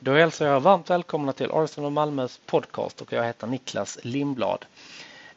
[0.00, 4.66] Då hälsar jag varmt välkomna till Arsenal Malmös podcast och jag heter Niklas Lindblad.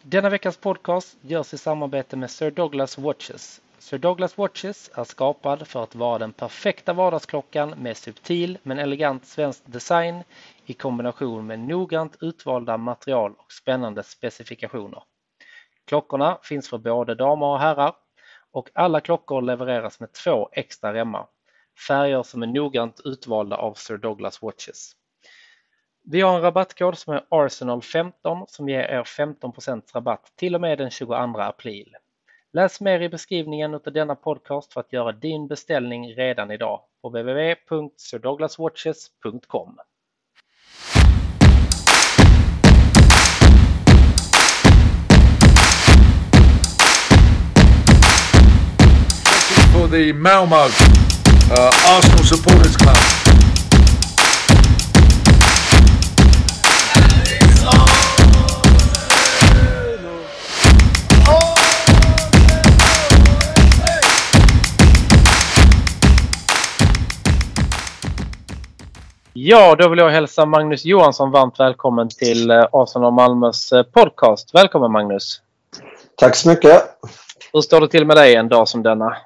[0.01, 3.61] Denna veckas podcast görs i samarbete med Sir Douglas Watches.
[3.79, 9.25] Sir Douglas Watches är skapad för att vara den perfekta vardagsklockan med subtil men elegant
[9.25, 10.23] svensk design
[10.65, 15.03] i kombination med noggrant utvalda material och spännande specifikationer.
[15.87, 17.93] Klockorna finns för både damer och herrar
[18.51, 21.25] och alla klockor levereras med två extra remmar
[21.87, 24.95] färger som är noggrant utvalda av Sir Douglas Watches.
[26.03, 30.77] Vi har en rabattkod som är Arsenal15 som ger er 15% rabatt till och med
[30.77, 31.95] den 22 april.
[32.53, 37.09] Läs mer i beskrivningen av denna podcast för att göra din beställning redan idag på
[37.09, 39.79] www.sirdouglaswatches.com.
[49.71, 50.67] for the Malmo
[51.51, 52.95] uh, Arsenal Supporters Club.
[69.33, 74.55] Ja, då vill jag hälsa Magnus Johansson varmt välkommen till eh, Arsenal Malmös eh, podcast.
[74.55, 75.41] Välkommen Magnus!
[76.15, 76.83] Tack så mycket!
[77.53, 79.17] Hur står det till med dig en dag som denna?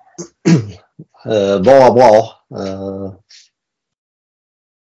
[1.26, 2.34] Eh, bara bra.
[2.60, 3.14] Eh,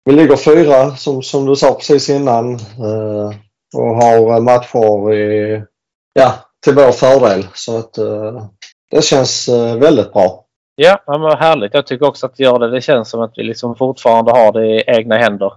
[0.05, 3.29] vi ligger fyra som, som du sa precis innan eh,
[3.75, 5.63] och har matcher i,
[6.13, 6.33] ja,
[6.63, 7.47] till vår fördel.
[7.53, 8.45] Så att eh,
[8.91, 10.45] det känns eh, väldigt bra.
[10.75, 11.73] Ja, men vad härligt.
[11.73, 12.71] Jag tycker också att det gör det.
[12.71, 15.53] Det känns som att vi liksom fortfarande har det i egna händer.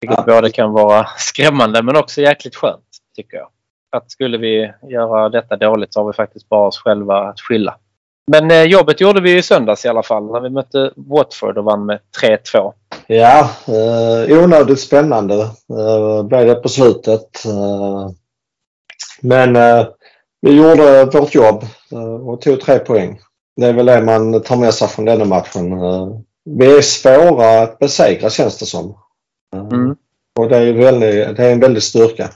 [0.00, 0.34] Vilket ja.
[0.34, 3.48] både kan vara skrämmande men också jäkligt skönt, tycker jag.
[3.96, 7.76] Att skulle vi göra detta dåligt så har vi faktiskt bara oss själva att skylla.
[8.26, 11.64] Men eh, jobbet gjorde vi i söndags i alla fall när vi mötte Watford och
[11.64, 12.72] vann med 3-2.
[13.06, 15.34] Ja, eh, onödigt spännande
[15.78, 17.44] eh, blev det på slutet.
[17.44, 18.10] Eh,
[19.20, 19.86] men eh,
[20.40, 23.18] vi gjorde vårt jobb eh, och tog tre poäng.
[23.56, 25.72] Det är väl det man tar med sig från denna matchen.
[25.72, 26.08] Eh,
[26.44, 28.98] vi är svåra att besegra känns det som.
[29.54, 29.96] Mm.
[30.38, 32.28] Och det är, väldigt, det är en väldig styrka.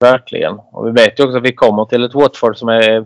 [0.00, 0.58] Verkligen.
[0.72, 3.04] Och vi vet ju också att vi kommer till ett Watford som är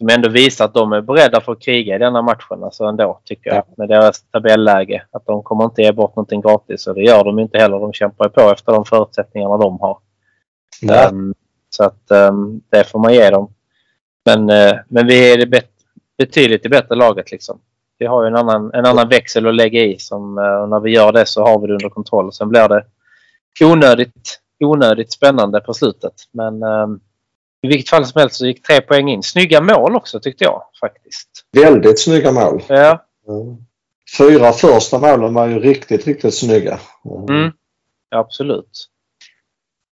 [0.00, 2.64] som ändå visar att de är beredda för att kriga i denna matchen.
[2.64, 3.64] Alltså ändå, tycker jag.
[3.76, 5.02] Med deras tabelläge.
[5.10, 6.86] Att de kommer inte ge bort någonting gratis.
[6.86, 7.78] Och det gör de inte heller.
[7.78, 9.98] De kämpar på efter de förutsättningarna de har.
[10.80, 11.08] Ja.
[11.08, 11.34] Um,
[11.70, 13.54] så att um, det får man ge dem.
[14.24, 15.70] Men, uh, men vi är det bet
[16.18, 17.32] betydligt det bättre laget.
[17.32, 17.60] Liksom.
[17.98, 19.98] Vi har ju en annan, en annan växel att lägga i.
[19.98, 22.32] Som, uh, när vi gör det så har vi det under kontroll.
[22.32, 22.84] Sen blir det
[23.64, 26.14] onödigt, onödigt spännande på slutet.
[26.32, 27.00] Men um,
[27.62, 29.22] i vilket fall som helst så gick tre poäng in.
[29.22, 31.28] Snygga mål också tyckte jag faktiskt.
[31.52, 32.62] Väldigt snygga mål.
[32.68, 33.04] Ja.
[34.18, 36.78] Fyra första målen var ju riktigt, riktigt snygga.
[37.28, 37.52] Mm.
[38.10, 38.88] Absolut.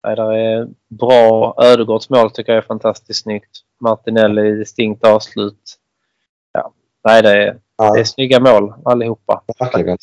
[0.07, 3.51] Nej, där är bra Ödegårds mål tycker jag är fantastiskt snyggt.
[3.81, 5.77] Martinelli distinkt avslut.
[6.53, 6.73] Ja.
[7.05, 7.93] Nej, det är, ja.
[7.93, 9.43] det är snygga mål allihopa.
[9.59, 9.99] Verkligen.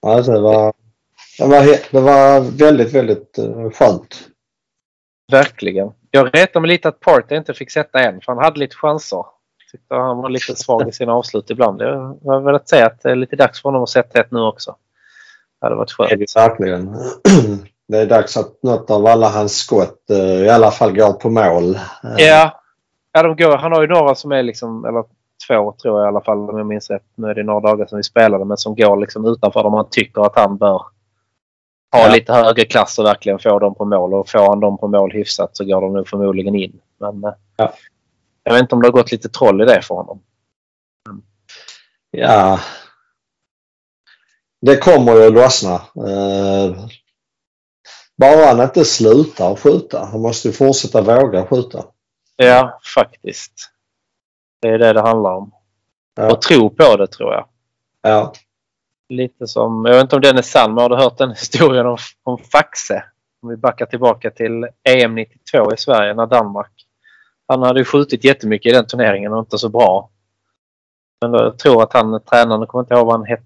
[0.00, 0.72] Ja, det, var,
[1.38, 4.28] det, var, det var väldigt, väldigt uh, skönt.
[5.32, 5.92] Verkligen.
[6.16, 9.24] Jag retar mig lite att Partey inte fick sätta en för han hade lite chanser.
[9.72, 11.82] Tyckte han var lite svag i sina avslut ibland.
[11.82, 14.40] Jag har velat säga att det är lite dags för honom att sätta ett nu
[14.40, 14.76] också.
[15.60, 16.36] Det hade varit skönt.
[16.36, 16.96] Verkligen.
[17.88, 21.30] Det är dags att något av alla hans skott eh, i alla fall går på
[21.30, 21.78] mål.
[22.18, 22.60] Ja,
[23.12, 23.56] ja de går.
[23.56, 25.04] han har ju några som är liksom, eller
[25.48, 27.06] två tror jag i alla fall om jag minns rätt.
[27.14, 29.86] Nu är det några dagar sedan vi spelade men som går liksom utanför där man
[29.90, 30.82] tycker att han bör
[31.92, 32.12] ha ja.
[32.12, 34.14] lite högre klass och verkligen få dem på mål.
[34.14, 36.80] Och får han dem på mål hyfsat så går de nog förmodligen in.
[36.98, 37.74] Men eh, ja.
[38.42, 40.22] jag vet inte om det har gått lite troll i det för honom.
[41.08, 41.22] Mm.
[42.10, 42.60] Ja.
[44.60, 45.74] Det kommer ju att lossna.
[45.74, 46.86] Eh,
[48.16, 50.04] bara han inte slutar skjuta.
[50.04, 51.84] Han måste ju fortsätta våga skjuta.
[52.36, 53.70] Ja, faktiskt.
[54.60, 55.52] Det är det det handlar om.
[56.14, 56.32] Ja.
[56.32, 57.48] Och tro på det tror jag.
[58.02, 58.32] Ja.
[59.08, 61.86] Lite som, jag vet inte om den är sann, men har du hört den historien
[61.86, 63.04] om, om Faxe?
[63.42, 66.72] Om vi backar tillbaka till EM 92 i Sverige när Danmark.
[67.48, 70.10] Han hade ju skjutit jättemycket i den turneringen och inte så bra.
[71.20, 73.42] Men då, jag tror att han, tränaren, kommer inte ihåg vad han hette,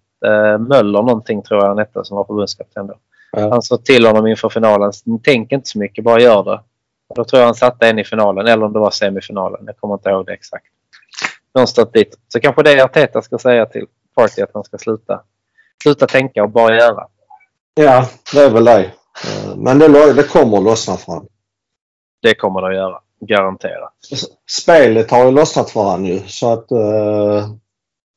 [0.59, 2.95] Möller någonting tror jag han hette som var förbundskapten då.
[3.33, 3.51] Ja.
[3.51, 4.93] Han sa till honom inför finalen,
[5.23, 6.61] tänk inte så mycket, bara gör det.
[7.09, 9.61] Och då tror jag han satte en i finalen, eller om det var semifinalen.
[9.67, 10.67] Jag kommer inte ihåg det exakt.
[11.55, 12.19] Någonstans dit.
[12.29, 15.23] Så kanske det Arteta ska säga till Party att han ska sluta
[15.83, 17.07] sluta tänka och bara göra.
[17.75, 18.85] Ja, det är väl det.
[19.25, 21.29] Eh, men det, det kommer att lossna för honom.
[22.23, 23.01] Det kommer det att göra.
[23.21, 23.95] Garanterat.
[24.51, 26.79] Spelet har ju lossnat för honom ju så att uh,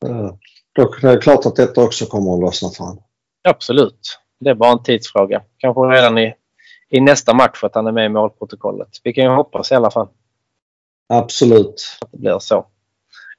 [0.10, 0.34] uh,
[0.76, 3.04] då är det klart att detta också kommer att lossna för honom.
[3.44, 4.20] Absolut.
[4.40, 5.42] det är bara en tidsfråga.
[5.58, 6.34] Kanske redan i,
[6.90, 8.90] i nästa match att han är med i målprotokollet.
[9.04, 10.08] Vi kan ju hoppas i alla fall.
[11.10, 11.98] Absolut.
[12.02, 12.66] Att det blir så.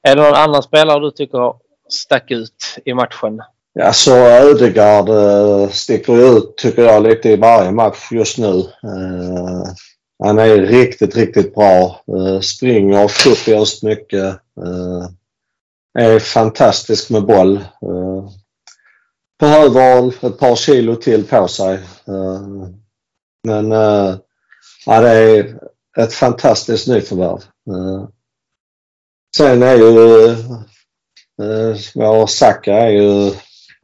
[0.03, 1.55] Är det någon annan spelare du tycker
[1.89, 3.43] stack ut i matchen?
[3.77, 8.59] Ja, så Ödegaard eh, sticker ut tycker jag lite i varje match just nu.
[8.59, 9.65] Eh,
[10.25, 12.01] han är riktigt, riktigt bra.
[12.09, 14.25] Eh, springer kopiöst mycket.
[14.65, 15.09] Eh,
[15.99, 17.57] är fantastisk med boll.
[17.57, 18.31] Eh,
[19.41, 21.75] behöver ett par kilo till på sig.
[22.09, 22.43] Eh,
[23.45, 23.71] men
[24.87, 25.59] ja, det är
[25.99, 27.43] ett fantastiskt nyförvärv.
[29.37, 30.29] Sen är ju
[31.43, 33.33] eh, vår Saka är ju,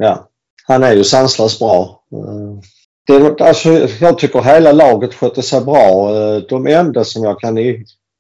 [0.01, 0.29] ja,
[0.67, 2.03] han är ju sanslöst bra.
[2.13, 2.59] Eh,
[3.07, 3.69] det, alltså,
[4.01, 6.17] jag tycker hela laget skötte sig bra.
[6.17, 7.59] Eh, de enda som jag kan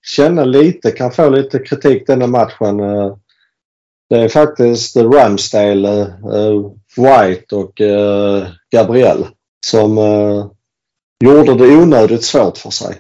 [0.02, 3.16] känna lite, kan få lite kritik denna matchen eh,
[4.10, 6.14] det är faktiskt Ramsdale,
[6.96, 7.72] White och
[8.72, 9.26] Gabriel
[9.66, 9.96] som
[11.24, 12.94] gjorde det onödigt svårt för sig.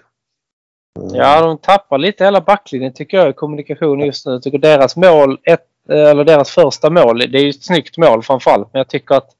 [1.12, 4.32] Ja, de tappar lite hela backlinjen tycker jag i kommunikation just nu.
[4.32, 8.22] Jag tycker deras mål, ett, eller deras första mål, det är ju ett snyggt mål
[8.22, 8.68] framförallt.
[8.72, 9.30] Men jag tycker att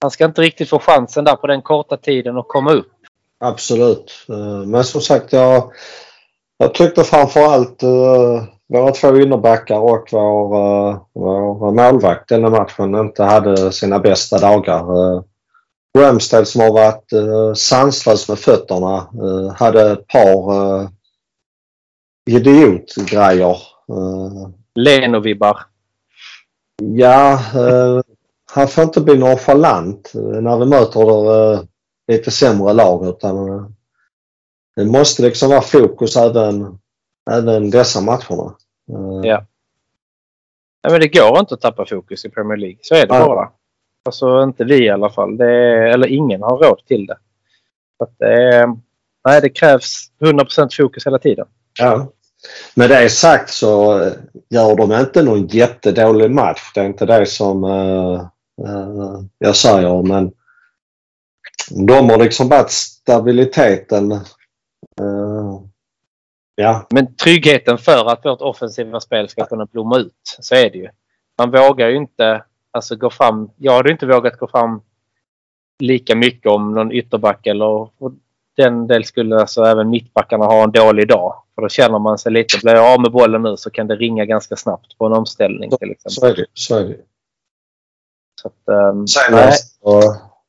[0.00, 2.92] han ska inte riktigt få chansen där på den korta tiden att komma upp.
[3.40, 4.26] Absolut.
[4.28, 5.72] Eh, men som sagt, jag,
[6.58, 13.22] jag tyckte framförallt eh, våra två innerbackar och vår, eh, vår målvakt denna matchen inte
[13.22, 14.98] hade sina bästa dagar.
[14.98, 15.22] Uh,
[15.98, 17.12] Ramsdale som har varit
[17.58, 19.08] sanslös med fötterna
[19.56, 20.88] hade ett par
[22.30, 23.56] idiotgrejer.
[24.78, 25.58] Leno-vibbar.
[26.82, 28.00] Ja, uh,
[28.52, 31.60] han får inte bli nonchalant när vi möter uh,
[32.08, 33.66] lite sämre lag utan uh,
[34.76, 36.78] det måste liksom vara fokus även,
[37.30, 38.54] även dessa matcherna.
[39.22, 39.46] Ja.
[40.82, 42.78] Nej, men det går inte att tappa fokus i Premier League.
[42.82, 43.26] Så är det Ja.
[43.26, 43.50] bara.
[44.04, 45.40] Alltså inte vi i alla fall.
[45.40, 45.46] Är,
[45.86, 47.18] eller ingen har råd till det.
[47.98, 48.66] Så att det är,
[49.28, 51.46] nej, det krävs 100% fokus hela tiden.
[51.78, 52.12] Ja.
[52.74, 54.12] Med det sagt så eh,
[54.50, 56.70] gör de inte någon jättedålig match.
[56.74, 58.20] Det är inte det som uh,
[58.66, 60.32] uh, jag säger men
[61.70, 64.12] de har liksom varit stabiliteten.
[64.12, 65.60] Uh,
[66.54, 70.78] ja, Men tryggheten för att vårt offensiva spel ska kunna blomma ut, så är det
[70.78, 70.88] ju.
[71.38, 73.50] Man vågar ju inte alltså, gå fram.
[73.56, 74.82] Jag hade inte vågat gå fram
[75.78, 77.88] lika mycket om någon ytterback eller
[78.62, 81.42] den del skulle alltså även mittbackarna ha en dålig dag.
[81.54, 83.96] För då känner man sig lite, blir jag av med bollen nu så kan det
[83.96, 86.12] ringa ganska snabbt på en omställning till exempel.
[86.12, 86.46] så är det.
[86.54, 86.96] Så är det.
[88.42, 89.52] Så att, um, Sen nej,
[89.82, 89.98] så,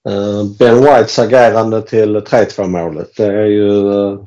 [0.10, 3.16] eh, Ben Whites agerande till 3-2 målet.
[3.18, 3.70] Det är ju...
[3.70, 4.26] Uh,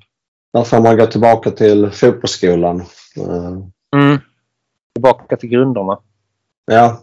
[0.53, 2.81] där får man gå tillbaka till fotbollsskolan.
[3.17, 4.19] Eh, mm,
[4.95, 5.99] tillbaka till grunderna.
[6.67, 7.01] ja,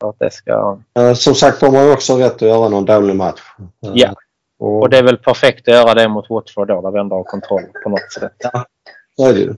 [0.00, 2.84] För att det ska, Eh, som sagt, de har ju också rätt att göra någon
[2.84, 3.40] dålig match.
[3.58, 4.14] Eh, Ja.
[4.58, 7.16] Och, och det är väl perfekt att göra det mot Watford då, där vi ändå
[7.16, 8.32] har kontroll på något sätt.
[9.16, 9.54] så är det ju.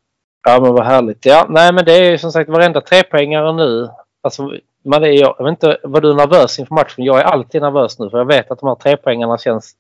[0.47, 1.27] Ja, men vad härligt.
[1.27, 3.91] Ja, nej, men det är ju som sagt varenda trepoängare nu.
[4.23, 4.53] Alltså,
[4.85, 7.05] man är, jag vet inte, var du nervös inför matchen?
[7.05, 9.77] Jag är alltid nervös nu för jag vet att de här trepoängarna känns...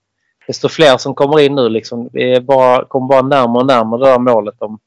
[0.46, 2.08] Desto fler som kommer in nu liksom.
[2.12, 4.78] Vi är bara, kommer bara närmare och närmare det där målet om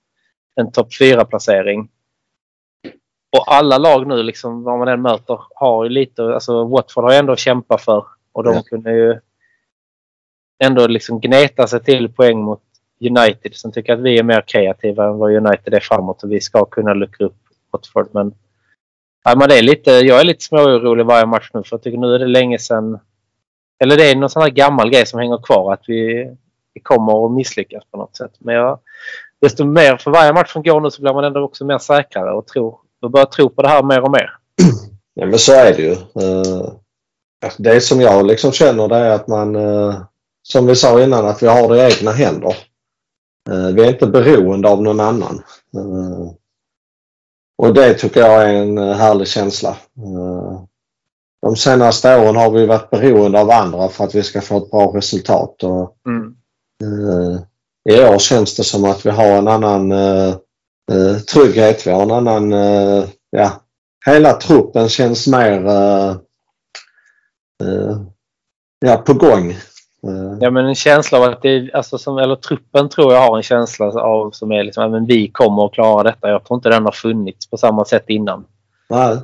[0.56, 1.89] en topp 4-placering.
[3.38, 6.24] Och alla lag nu, liksom, vad man än möter, har ju lite...
[6.33, 8.06] Alltså Watford har ju ändå kämpat för.
[8.31, 8.62] Och de Ja.
[8.65, 9.19] kunde ju
[10.63, 12.62] ändå liksom gneta sig till poäng mot
[13.01, 16.41] United som tycker att vi är mer kreativa än vad United är framåt och vi
[16.41, 17.38] ska kunna luckra upp
[17.72, 18.08] Watford.
[18.12, 18.34] Men,
[19.24, 21.98] ja, men det är lite, jag är lite småorolig varje match nu för jag tycker
[21.98, 23.00] nu är det länge sedan
[23.84, 26.32] eller det är någon sån här gammal grej som hänger kvar att vi,
[26.74, 28.32] vi kommer att misslyckas på något sätt.
[28.39, 28.79] Men jag,
[29.41, 32.32] desto mer för varje match som går nu så blir man ändå också mer säkrare
[32.32, 34.29] och tror, och börjar tro på det här mer och mer.
[35.13, 35.91] Ja, men så är det ju.
[35.91, 36.74] Eh,
[37.58, 39.96] det som jag liksom känner det är att man, eh,
[40.43, 42.55] som vi sa innan, att vi har det i egna händer.
[43.50, 45.43] Eh, Vi är inte beroende av någon annan.
[45.75, 46.31] Eh,
[47.57, 49.77] Och det tycker jag är en eh, härlig känsla.
[51.41, 54.71] De senaste åren har vi varit beroende av andra för att vi ska få ett
[54.71, 55.63] bra resultat.
[55.63, 56.35] Och Mm.
[57.89, 59.93] I år känns det som att vi har en annan
[61.33, 61.88] trygghet.
[61.88, 62.51] Vi har en annan...
[63.29, 63.51] Ja,
[64.05, 65.62] hela truppen känns mer
[68.79, 69.55] ja, på gång.
[70.07, 73.38] Eh, Ja men en känsla av att det alltså som, eller truppen tror jag har
[73.38, 76.29] en känsla av som är liksom, men vi kommer att klara detta.
[76.29, 78.45] Jag tror inte den har funnits på samma sätt innan.
[78.89, 79.17] nej,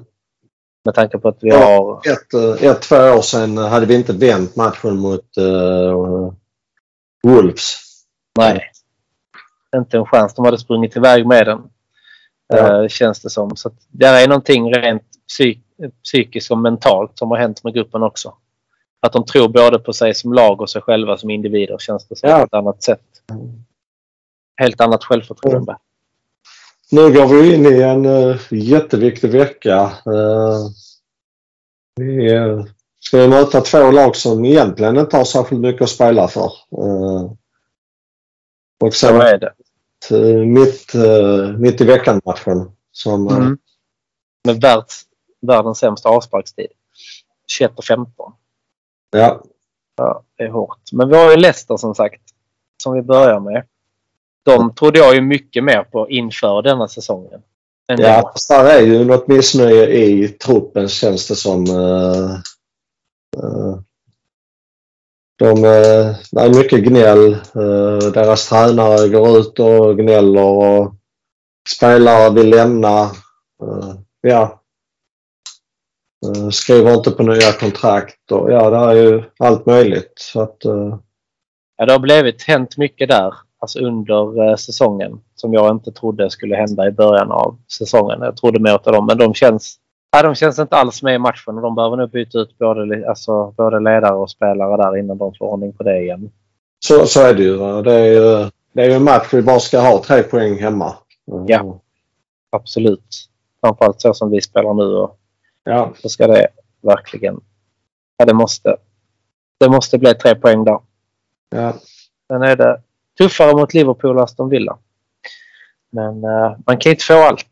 [0.86, 1.58] Med tanke på att vi Ja.
[2.04, 2.12] har...
[2.14, 6.32] ett, eh, ett, två år sedan hade vi inte vänt matchen mot eh,
[7.24, 7.76] Wolves.
[8.38, 8.62] Nej.
[9.76, 10.34] Inte en chans.
[10.34, 11.62] De hade sprungit iväg med den.
[12.48, 12.82] Ja.
[12.84, 13.56] Eh, känns det som.
[13.56, 15.64] Så där är någonting rent psyk
[16.04, 18.34] psykiskt och mentalt som har hänt med gruppen också.
[19.02, 22.16] Att de tror både på sig som lag och sig själva som individer känns det
[22.16, 22.38] som Ja.
[22.38, 23.02] på ett annat sätt.
[24.56, 25.78] Helt annat självförtroende.
[26.92, 29.84] Nu går vi in i en uh, jätteviktig vecka.
[30.08, 30.70] Uh,
[31.96, 32.66] vi uh,
[33.00, 36.52] ska möta två lag som egentligen inte har särskilt mycket att spela för.
[36.78, 37.32] Uh,
[38.84, 39.54] och Så sen är det.
[40.46, 40.94] mitt,
[41.60, 42.72] mitt i veckan-matchen.
[42.92, 43.58] Som, Mm.
[44.44, 45.02] Med världs,
[45.42, 46.68] världens sämsta avsparkstid.
[47.48, 48.34] 21 och 15.
[49.12, 49.42] Ja,
[50.00, 50.80] Ja, det är hårt.
[50.92, 52.22] Men vi har ju Leicester som sagt.
[52.84, 53.64] Som vi börjar med.
[54.46, 57.42] De trodde jag ju mycket mer på inför denna säsongen.
[57.86, 61.70] Ja, fast där är ju något missnöje i truppen känns det som.
[61.70, 62.32] Uh,
[63.44, 63.80] uh,
[65.40, 67.38] de, uh, det är mycket gnäll.
[68.14, 70.94] Deras tränare går ut och gnäller och
[71.76, 73.12] spelare vill lämna.
[74.22, 74.59] Ja.
[76.38, 80.14] Uh, skriver inte på nya kontrakt och ja, det är ju allt möjligt.
[80.16, 80.96] Så att, uh,
[81.80, 83.34] Ja, det har blivit hänt mycket där.
[83.60, 85.20] Alltså under eh, säsongen.
[85.36, 88.22] Som jag inte trodde skulle hända i början av säsongen.
[88.22, 89.06] Jag trodde mer av dem.
[89.06, 89.76] Men de känns,
[90.12, 91.56] ja, de känns inte alls med i matchen.
[91.56, 95.34] Och de behöver nog byta ut både, alltså, både ledare och spelare där innan de
[95.40, 96.32] får ordning på det igen.
[96.86, 97.82] så, så är det ju.
[97.82, 100.96] Det är ju det är ju en match vi bara ska ha tre poäng hemma.
[101.32, 101.80] Uh, Ja.
[102.50, 103.28] Absolut.
[103.62, 104.84] Framförallt så som vi spelar nu.
[104.84, 105.19] Och
[105.70, 105.94] ja.
[106.02, 106.48] så ska det
[106.82, 107.42] verkligen...
[108.18, 108.78] Ja, det måste,
[109.60, 110.80] det måste bli tre poäng där.
[111.50, 111.74] ja.
[112.28, 112.82] Sen är det
[113.18, 114.78] tuffare mot Liverpool och Aston Villa.
[115.92, 117.48] Men eh, man kan inte få allt.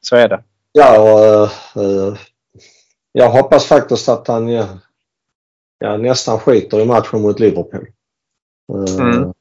[0.00, 0.42] Så är det.
[0.72, 2.16] Ja, och, eh,
[3.12, 4.68] jag hoppas faktiskt att han ja,
[5.78, 7.86] ja, nästan skiter i matchen mot Liverpool.
[8.72, 9.32] Eh, Mm.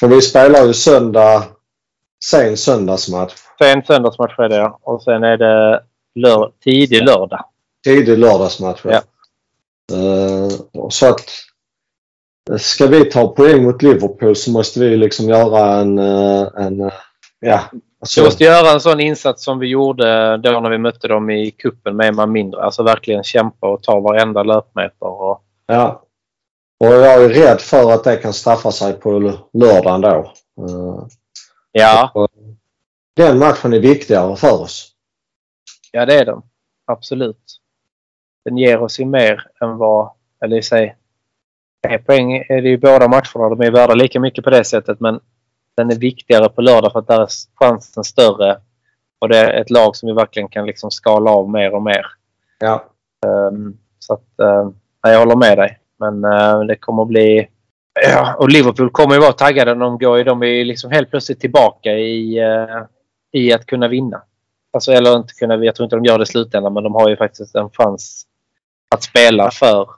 [0.00, 1.44] För vi spelar ju söndag,
[2.24, 3.34] sen söndagsmatch.
[3.58, 4.78] Sen söndagsmatch är det ja.
[4.82, 5.82] Och sen är det
[6.14, 7.44] lör tidig lördag.
[7.84, 8.80] Tidig lördagsmatch.
[8.84, 9.02] Ja.
[10.72, 11.24] Och så att
[12.50, 16.90] eh, ska vi ta poäng mot Liverpool så måste vi liksom göra en, eh, en
[17.40, 21.08] ja, Vi alltså, måste göra en sån insats som vi gjorde då när vi mötte
[21.08, 22.62] dem i kuppen med man mindre.
[22.62, 25.06] Alltså verkligen kämpa och ta varenda löpmeter.
[25.06, 26.02] Och, ja.
[26.80, 29.10] Och jag är rädd för att det kan straffa sig på
[29.52, 30.32] lördagen då.
[31.72, 32.28] Ja, Och
[33.14, 34.92] Den matchen är viktigare för oss.
[35.92, 36.42] ja, det är den.
[36.86, 37.60] Absolut.
[38.44, 40.10] Den ger oss ju mer än vad...
[40.44, 40.96] Eller i sig...
[41.86, 43.54] Tre poäng är det ju båda matcherna.
[43.54, 45.20] De är värda lika mycket på det sättet men
[45.76, 48.60] den är viktigare på lördag för att där är chansen större.
[49.18, 52.06] Och det är ett lag som vi verkligen kan liksom skala av mer och mer.
[52.58, 52.84] Ja.
[53.26, 54.70] Um, så att, uh,
[55.02, 55.78] jag håller med dig.
[55.98, 57.48] Men uh, det kommer att bli...
[57.92, 59.74] Ja, och Liverpool kommer ju vara taggade.
[59.74, 62.84] De, går de är ju liksom helt plötsligt tillbaka i, uh,
[63.32, 64.22] i att kunna vinna.
[64.72, 67.08] Alltså, eller inte kunna, jag tror inte de gör det i slutändan men de har
[67.08, 68.26] ju faktiskt en chans
[68.88, 69.88] att spela för,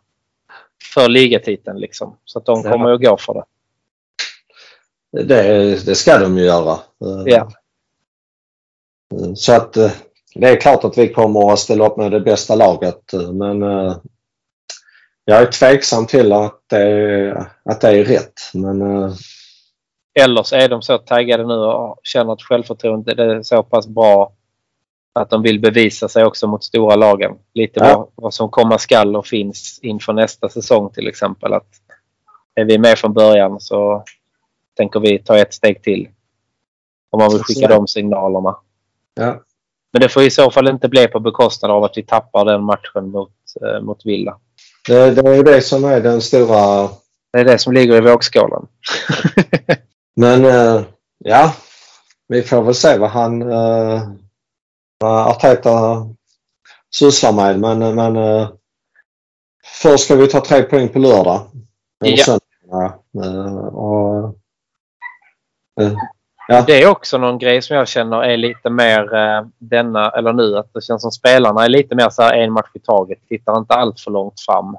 [0.95, 1.79] för ligatiteln.
[1.79, 2.17] Liksom.
[2.25, 3.45] Så att de kommer ju att gå för det.
[5.25, 6.73] Det, det ska de ju göra.
[6.73, 7.49] Eh, Ja.
[9.35, 9.91] Så att eh,
[10.35, 13.63] det är klart att vi kommer att ställa upp med det bästa laget eh, men
[13.63, 13.97] eh,
[15.25, 18.41] jag är tveksam till att det, att det är rätt.
[18.55, 19.13] Men eh,
[20.15, 24.33] Eller så är de så taggade nu och känner att självförtroendet är så pass bra
[25.13, 27.33] att de vill bevisa sig också mot stora lagen.
[27.55, 27.97] Lite Ja.
[27.97, 31.53] vad, vad som komma skall och finns inför nästa säsong till exempel.
[31.53, 31.69] Att
[32.55, 34.05] är vi med från början så
[34.77, 36.09] tänker vi ta ett steg till.
[37.11, 38.57] Om man vill skicka är de signalerna.
[39.15, 39.43] ja,
[39.93, 42.65] Men det får i så fall inte bli på bekostnad av att vi tappar den
[42.65, 44.39] matchen mot, eh, mot Villa.
[44.89, 46.89] Det, det är ju det som är den stora...
[47.33, 48.67] Det är det som ligger i vågskålen.
[50.17, 50.83] Men eh,
[51.19, 51.55] ja,
[52.29, 54.03] vi får väl se vad han eh,
[54.99, 56.07] vad Arteta
[56.95, 57.61] sysslar med.
[57.61, 58.49] Men, men eh,
[59.83, 61.51] först ska vi ta tre poäng på lördag.
[62.05, 63.03] Eller Ja.
[63.25, 64.37] Eh, och,
[66.59, 70.33] eh, Det är också någon grej som jag känner är lite mer eh, denna, eller
[70.33, 73.19] nu, att det känns som spelarna är lite mer så här en match i taget.
[73.29, 74.77] Tittar inte allt för långt fram.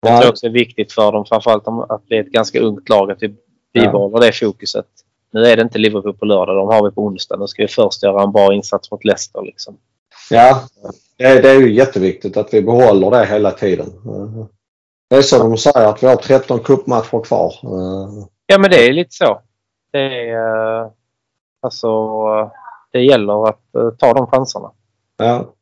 [0.00, 0.20] Jag Ja.
[0.20, 3.10] tror också det är viktigt för dem, framförallt att det är ett ganska ungt lag,
[3.10, 3.34] att vi
[3.74, 4.86] bibehåller det fokuset.
[5.32, 7.36] Nu är det inte Liverpool på lördag, de har vi på onsdag.
[7.36, 9.42] Nu ska vi först göra en bra insats mot Leicester.
[9.42, 9.76] Liksom.
[10.30, 10.60] Ja,
[11.18, 13.86] det, är- det är ju jätteviktigt att vi behåller det hela tiden.
[15.10, 17.54] Det är så de säger att vi har 13 cupmatcher kvar.
[18.46, 19.40] Ja, men det är lite så.
[19.94, 20.90] Det är, eh,
[21.60, 21.88] alltså,
[22.92, 24.70] det gäller att eh, ta de chanserna.
[25.16, 25.54] Ja.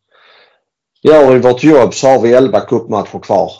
[1.03, 3.53] Gör vi vårt jobb så har vi 11 cupmatcher kvar.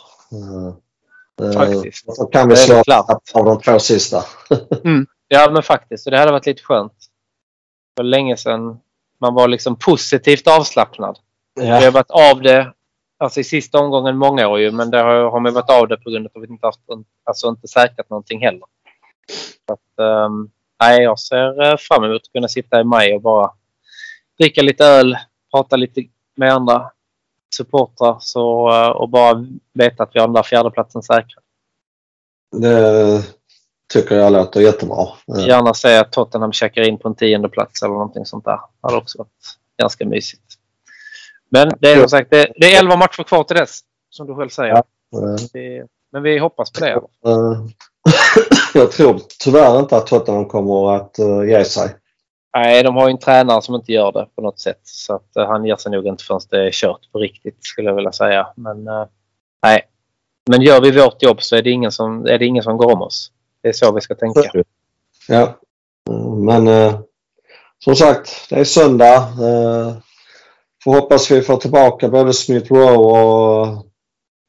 [1.41, 2.15] Eh, Faktiskt.
[2.15, 2.81] Så kan vi slå
[3.33, 4.23] av de två sista.
[5.27, 6.03] Ja, men faktiskt.
[6.03, 6.93] Så det hade varit lite skönt.
[7.97, 8.79] För länge sedan
[9.19, 11.17] man var liksom positivt avslappnad.
[11.55, 12.73] Vi har Ja, varit av det
[13.17, 15.97] alltså i sista omgången många år ju, men där har, har man varit av det
[15.97, 16.79] på grund av att vi inte haft
[17.23, 18.63] alltså inte säkrat någonting heller.
[19.67, 20.51] Så att, um,
[20.83, 23.51] nej, jag ser eh, fram emot att kunna sitta i maj och bara
[24.39, 25.17] dricka lite öl,
[25.51, 26.03] prata lite
[26.35, 26.91] med andra
[27.55, 31.43] supportrar så, eh, och bara veta att vi har den där fjärdeplatsen säkrad.
[32.51, 33.23] Det
[33.93, 35.07] tycker jag låter jättebra.
[35.47, 38.59] Gärna säga att Tottenham checkar in på en tionde plats eller någonting sånt där.
[38.81, 40.43] Det hade också varit ganska mysigt.
[41.49, 43.79] Men det är som sagt det, det är 11 matcher kvar till dess.
[44.09, 44.73] Som du själv säger.
[44.73, 44.83] Ja.
[46.11, 47.01] Men vi hoppas på det.
[48.73, 51.95] Jag tror tyvärr inte att Tottenham kommer att uh, ge sig.
[52.57, 54.79] Nej, de har ju en tränare som inte gör det på något sätt.
[54.83, 57.89] Så att uh, han ger sig nog inte förrän det är kört på riktigt skulle
[57.89, 58.47] jag vilja säga.
[58.55, 59.05] Men uh,
[59.63, 59.81] nej.
[60.49, 62.93] Men gör vi vårt jobb så är det ingen som, är det ingen som går
[62.93, 63.31] om oss.
[63.61, 64.51] Det är så vi ska tänka.
[65.27, 65.59] Ja.
[66.37, 66.69] Men
[67.83, 69.27] som sagt, det är söndag.
[70.83, 73.67] Får hoppas vi får tillbaka både Smith Rowe och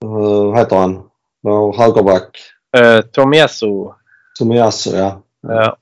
[0.05, 1.03] uh, vad heter han?
[1.43, 2.39] Vår högerback.
[2.77, 3.93] Uh, Tomiyasu.
[4.39, 5.23] Tomiyasu, ja.
[5.41, 5.77] ja.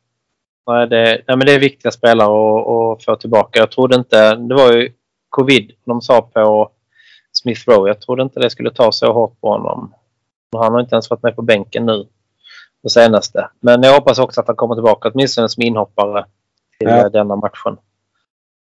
[0.66, 3.58] Nej, det, nej, men det är viktiga spelare att, att få tillbaka.
[3.58, 4.34] Jag trodde inte...
[4.34, 4.92] Det var ju
[5.28, 6.70] covid de sa på
[7.32, 7.90] Smith Rowe.
[7.90, 9.94] Jag trodde inte det skulle ta så hårt på honom.
[10.56, 12.06] Han har inte ens varit med på bänken nu.
[12.82, 13.48] Det senaste.
[13.60, 16.24] Men jag hoppas också att han kommer tillbaka åtminstone som inhoppare
[16.78, 17.08] till ja.
[17.08, 17.76] denna matchen.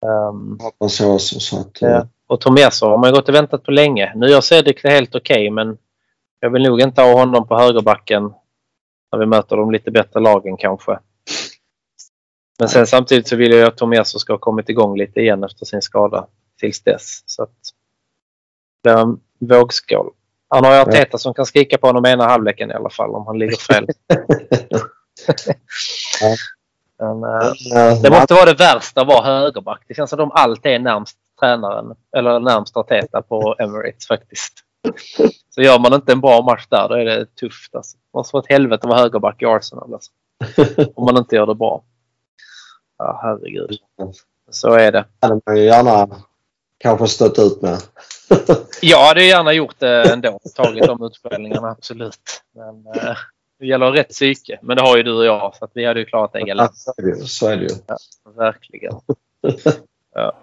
[0.05, 1.39] Um, hoppas jag också.
[1.39, 2.07] Så att, ja.
[2.27, 4.13] Och Tomiasso har man gått och väntat på länge.
[4.15, 5.77] Nu gör Cedric det helt okej okay, men
[6.39, 8.33] jag vill nog inte ha honom på högerbacken
[9.11, 10.99] när vi möter de lite bättre lagen kanske.
[12.59, 15.65] Men sen samtidigt så vill jag att Tomiasso ska ha kommit igång lite igen efter
[15.65, 16.27] sin skada
[16.59, 17.23] tills dess.
[17.25, 17.55] Så att
[18.83, 20.11] det är en vågskål.
[20.49, 21.17] Han har ju Arteta ja.
[21.17, 23.87] som kan skrika på honom ena halvleken i alla fall om han ligger fel.
[26.21, 26.35] ja.
[26.99, 29.83] Men, äh, det måste vara det värsta att vara högerback.
[29.87, 34.53] Det känns som de alltid är närmst tränaren eller närmst Arteta på Emirates faktiskt.
[35.49, 37.75] Så gör man inte en bra match där då är det tufft.
[37.75, 37.97] Alltså.
[37.97, 39.93] Det måste vara ett helvete att vara högerback i Arsenal.
[39.93, 40.11] Alltså.
[40.95, 41.83] Om man inte gör det bra.
[42.98, 43.77] Ja, herregud.
[44.50, 45.05] Så är det.
[45.19, 46.07] Det hade man ju gärna
[46.77, 47.79] kanske stött ut med.
[48.81, 50.39] jag hade gärna gjort det ändå.
[50.55, 52.41] Tagit de utspelningarna, absolut.
[52.55, 53.17] Men, äh,
[53.59, 54.59] det gäller rätt psyke.
[54.61, 56.77] Men det har ju du och jag så att vi hade ju klarat det galant.
[57.25, 57.69] Så är det ju.
[57.87, 57.98] Ja,
[58.35, 58.93] verkligen.
[60.13, 60.33] ja.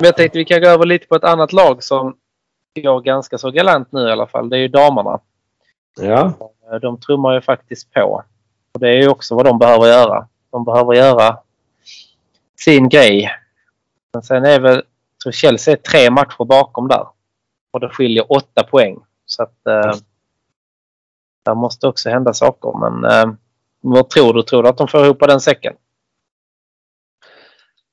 [0.00, 2.16] Men jag tänkte vi kan gå över lite på ett annat lag som
[2.74, 4.48] går ganska så galant nu i alla fall.
[4.48, 5.20] Det är ju damerna.
[5.96, 6.32] Ja.
[6.82, 8.24] De trummar ju faktiskt på.
[8.72, 10.28] Och det är ju också vad de behöver göra.
[10.50, 11.38] De behöver göra
[12.58, 13.30] sin grej.
[14.12, 17.06] Men sen är väl, jag tror Chelsea är tre matcher bakom där.
[17.70, 18.98] Och det skiljer åtta poäng.
[19.26, 19.94] Så att eh,
[21.44, 22.72] där måste också hända saker.
[22.78, 23.34] Men eh,
[23.80, 24.42] vad tror du?
[24.42, 25.74] Tror du att de får ihop den säcken?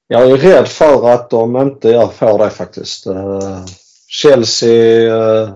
[0.07, 3.07] Jag är rädd för att de inte får det faktiskt.
[3.07, 3.65] Eh,
[4.07, 5.15] Chelsea...
[5.15, 5.49] Eh,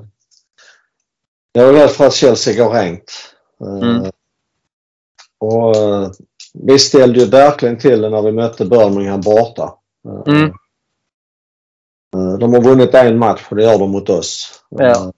[1.52, 3.34] jag är rädd för att Chelsea går rent.
[3.62, 4.12] Eh, mm.
[5.40, 5.76] Och
[6.54, 9.74] vi ställde ju verkligen till det när vi mötte Birmingham borta.
[10.28, 10.54] Mm.
[12.40, 14.64] De har vunnit en match och det gör de mot oss.
[14.70, 15.14] Ja.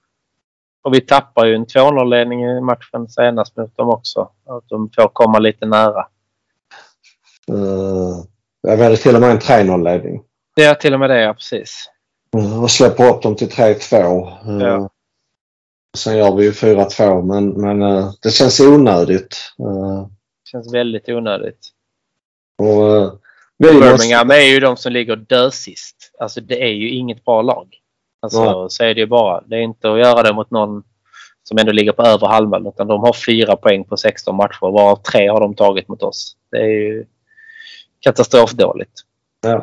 [0.83, 4.21] Och vi tappar ju en 2-0-ledning i matchen senast mot dem också.
[4.45, 6.07] Att de får komma lite nära.
[7.51, 8.23] Uh,
[8.67, 10.21] jag hade till och med en 3-0-ledning.
[10.55, 11.89] Ja, till och med det, ja precis.
[12.61, 14.31] Och släpper upp dem till 3-2.
[14.61, 14.67] Ja.
[14.67, 14.87] Eh,
[15.97, 19.37] sen gör vi ju 4-2 men, men eh, det känns onödigt.
[19.59, 20.07] Eh,
[20.43, 21.69] det känns väldigt onödigt.
[22.57, 23.19] Och,
[23.59, 24.41] Birmingham måste...
[24.41, 26.11] är ju de som ligger dösist.
[26.19, 27.75] Alltså det är ju inget bra lag.
[28.21, 28.69] Alltså ja.
[28.69, 29.41] så är det ju bara.
[29.41, 30.83] Det är inte att göra det mot någon
[31.43, 34.95] som ändå ligger på över halvan utan de har fyra poäng på 16 matcher varav
[34.95, 36.35] tre har de tagit mot oss.
[36.51, 37.05] Det är ju
[38.03, 38.91] katastrofdåligt.
[39.41, 39.61] Ja.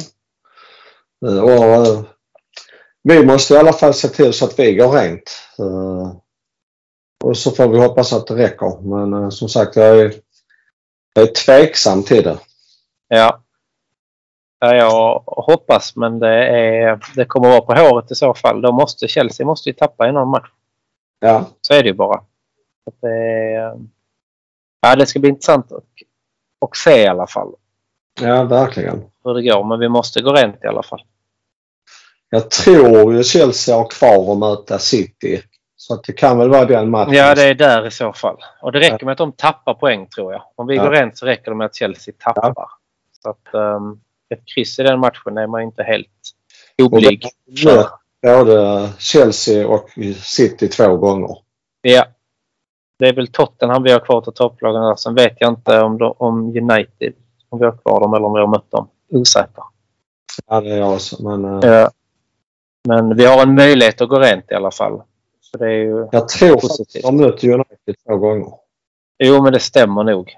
[1.42, 2.07] Och
[3.03, 5.42] vi måste i alla fall se till så att vi går rent.
[5.61, 6.12] Uh,
[7.24, 8.81] och så får vi hoppas att det räcker.
[8.83, 10.14] Men uh, som sagt, jag är,
[11.14, 12.38] jag är tveksam till det.
[13.09, 13.42] Ja.
[14.59, 14.74] ja.
[14.74, 18.61] Jag hoppas men det, är, det kommer vara på håret i så fall.
[18.61, 20.50] Då måste, Chelsea måste ju tappa i någon match.
[21.20, 21.44] Ja.
[21.61, 22.24] Så är det ju bara.
[23.00, 23.81] Det,
[24.81, 25.85] ja, det ska bli intressant att,
[26.61, 27.55] att se i alla fall.
[28.20, 29.04] Ja, verkligen.
[29.24, 29.64] Hur det går.
[29.64, 31.02] Men vi måste gå rent i alla fall.
[32.30, 35.42] Jag tror ju Chelsea har kvar att möta City.
[35.76, 37.14] Så att det kan väl vara den matchen.
[37.14, 38.37] Ja, det är där i så fall.
[38.62, 40.42] Och det räcker med att de tappar poäng tror jag.
[40.54, 40.85] Om vi ja.
[40.85, 42.52] går rent så räcker det med att Chelsea tappar.
[42.56, 42.70] Ja.
[43.22, 44.00] Så att, um,
[44.35, 46.09] ett kryss i den matchen är man inte helt
[46.83, 47.24] oblyg.
[48.22, 51.37] Både Chelsea och City två gånger.
[51.83, 52.04] Ja.
[52.98, 54.96] Det är väl Tottenham vi har kvar till topplagen.
[54.96, 57.12] Sen vet jag inte om, de, om United,
[57.51, 58.89] om vi har kvar dem eller om vi har mött dem.
[59.09, 59.65] Osäker.
[60.47, 61.23] Ja, det är jag också.
[61.23, 61.89] Men, uh...
[62.89, 65.03] men vi har en möjlighet att gå rent i alla fall.
[65.41, 67.05] Så det är ju jag tror positivt.
[67.05, 68.53] att har mött United två gånger.
[69.19, 70.37] Jo, men det stämmer nog.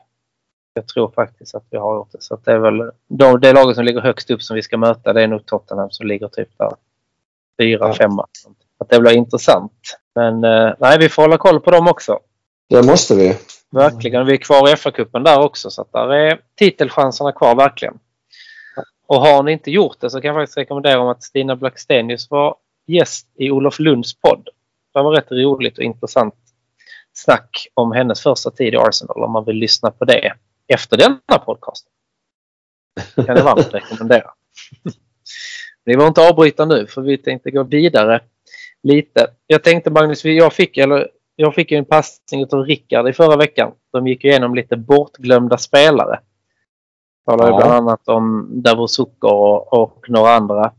[0.75, 2.23] Jag tror faktiskt att vi har gjort det.
[2.23, 5.13] Så det är väl de, det laget som ligger högst upp som vi ska möta
[5.13, 6.73] det är nog Tottenham som ligger typ där.
[7.61, 7.95] Fyra, ja.
[7.95, 8.27] femma.
[8.79, 9.99] Att det blir intressant.
[10.15, 12.19] Men eh, nej, vi får hålla koll på dem också.
[12.69, 13.39] Det måste vi.
[13.73, 14.27] Verkligen.
[14.27, 17.99] Vi är kvar i FA-cupen där också så att där är titelchanserna kvar verkligen.
[19.07, 22.31] Och har ni inte gjort det så kan jag faktiskt rekommendera om att Stina Blackstenius
[22.31, 22.57] var
[22.87, 24.49] gäst i Olof Lunds podd.
[24.95, 26.35] Det var rätt roligt och intressant
[27.13, 30.33] snack om hennes första tid i Arsenal om man vill lyssna på det
[30.67, 31.87] efter denna podcast.
[33.15, 34.31] kan jag varmt rekommendera.
[35.85, 38.21] Ni behöver inte avbryta nu för vi tänkte gå vidare
[38.83, 39.27] lite.
[39.47, 43.73] Jag tänkte Magnus, jag fick, eller, jag fick en passning av Rickard i förra veckan.
[43.93, 46.21] De gick igenom lite bortglömda spelare.
[47.27, 47.57] Talade ja.
[47.57, 50.73] bland annat om Davos Zucker och, och några andra.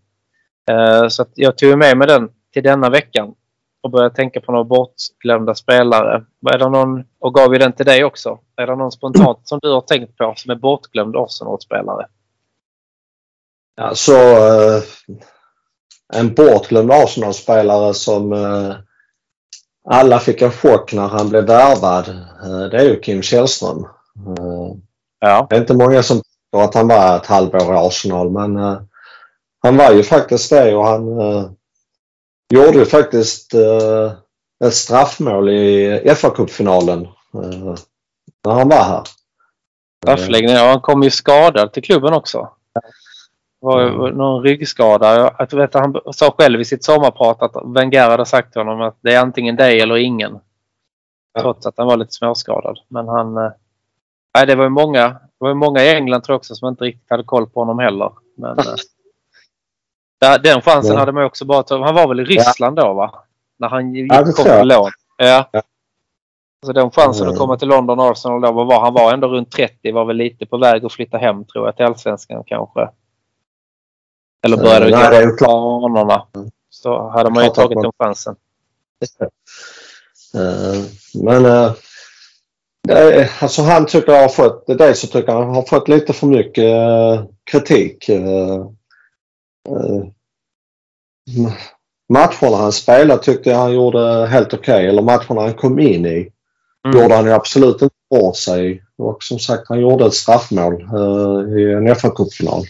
[0.71, 3.35] Uh, så jag tog med mig den till denna veckan
[3.83, 6.25] och började tänka på några bortglömda spelare.
[6.51, 8.39] Är det någon, och gav vi den till dig också.
[8.55, 12.07] Är det någon spontant som du har tänkt på som är bortglömd Arsenal-spelare?
[13.81, 14.83] Alltså, eh,
[16.13, 18.75] en bortglömd Arsenal-spelare som eh,
[19.89, 22.07] alla fick en chock när han blev värvad.
[22.43, 23.87] Eh, det är ju Kim Källström.
[25.19, 25.47] Ja.
[25.49, 28.55] Det är inte många som tror att han var ett halvår i Arsenal men
[29.63, 31.05] han var ju faktiskt det och han
[32.53, 33.53] gjorde ju faktiskt
[34.65, 37.07] ett straffmål i FA-cupfinalen
[38.45, 39.03] när han var här.
[40.03, 42.49] Straffläggning, ja han kom ju skadad till klubben också
[43.63, 44.17] var mm.
[44.17, 45.35] någon ryggskada.
[45.39, 48.97] Jag vet, han sa själv i sitt sommarprat att Wenger hade sagt till honom att
[49.01, 50.39] det är antingen dig eller ingen.
[51.33, 51.41] Ja.
[51.41, 52.79] Trots att han var lite småskadad.
[52.87, 53.37] Men han...
[53.37, 53.51] Eh,
[54.37, 56.83] nej, det var ju många, det var många i England tror jag också som inte
[56.83, 58.11] riktigt hade koll på honom heller.
[58.37, 60.99] Men, eh, den chansen ja.
[60.99, 61.85] hade man också bara tagit.
[61.85, 62.83] Han var väl i Ryssland ja.
[62.83, 63.23] då va?
[63.59, 64.91] När han gick ja, kom till lån.
[65.17, 65.49] Ja.
[65.51, 65.61] ja.
[66.65, 68.93] Så den chansen att komma till London Arsenal då, var han?
[68.93, 71.85] var ändå runt 30, var väl lite på väg att flytta hem tror jag till
[71.85, 72.89] Allsvenskan kanske.
[74.43, 76.27] Eller började uh, göra planerna.
[76.69, 78.35] Så hade man ju tagit den chansen.
[80.35, 81.71] Uh, men uh,
[82.87, 86.27] det, alltså han tycker jag har fått, det så tycker han har fått lite för
[86.27, 88.09] mycket uh, kritik.
[88.09, 88.67] Uh,
[92.09, 94.73] matcherna han spelade tyckte jag han gjorde helt okej.
[94.75, 94.87] Okay.
[94.87, 96.29] Eller matcherna han kom in i
[96.85, 97.01] mm.
[97.01, 98.83] gjorde han ju absolut inte bort sig.
[98.97, 100.81] Och som sagt han gjorde ett straffmål
[101.59, 102.65] i en FA-cupfinal.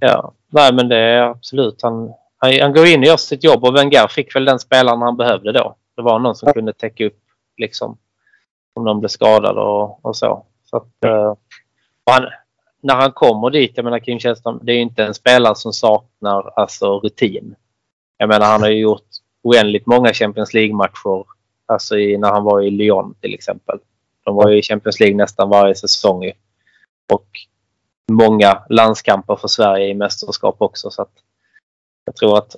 [0.00, 1.82] Ja, nej men det är absolut.
[1.82, 5.02] Han, han, han går in och gör sitt jobb och Wenger fick väl den spelaren
[5.02, 5.76] han behövde då.
[5.96, 7.18] Det var någon som kunde täcka upp
[7.56, 7.98] liksom
[8.74, 10.44] om de blev skadade och, och så.
[10.64, 11.34] så att, uh,
[12.06, 12.28] han,
[12.80, 16.52] när han kommer dit, jag menar Kim Källström, det är inte en spelare som saknar
[16.56, 17.54] alltså rutin.
[18.16, 19.06] Jag menar han har ju gjort
[19.42, 21.24] oändligt många Champions League-matcher.
[21.66, 23.78] Alltså i, när han var i Lyon till exempel.
[24.24, 26.32] De var ju i Champions League nästan varje säsong.
[27.12, 27.26] Och
[28.10, 30.90] många landskamper för Sverige i mästerskap också.
[30.90, 31.06] Så
[32.04, 32.56] jag tror att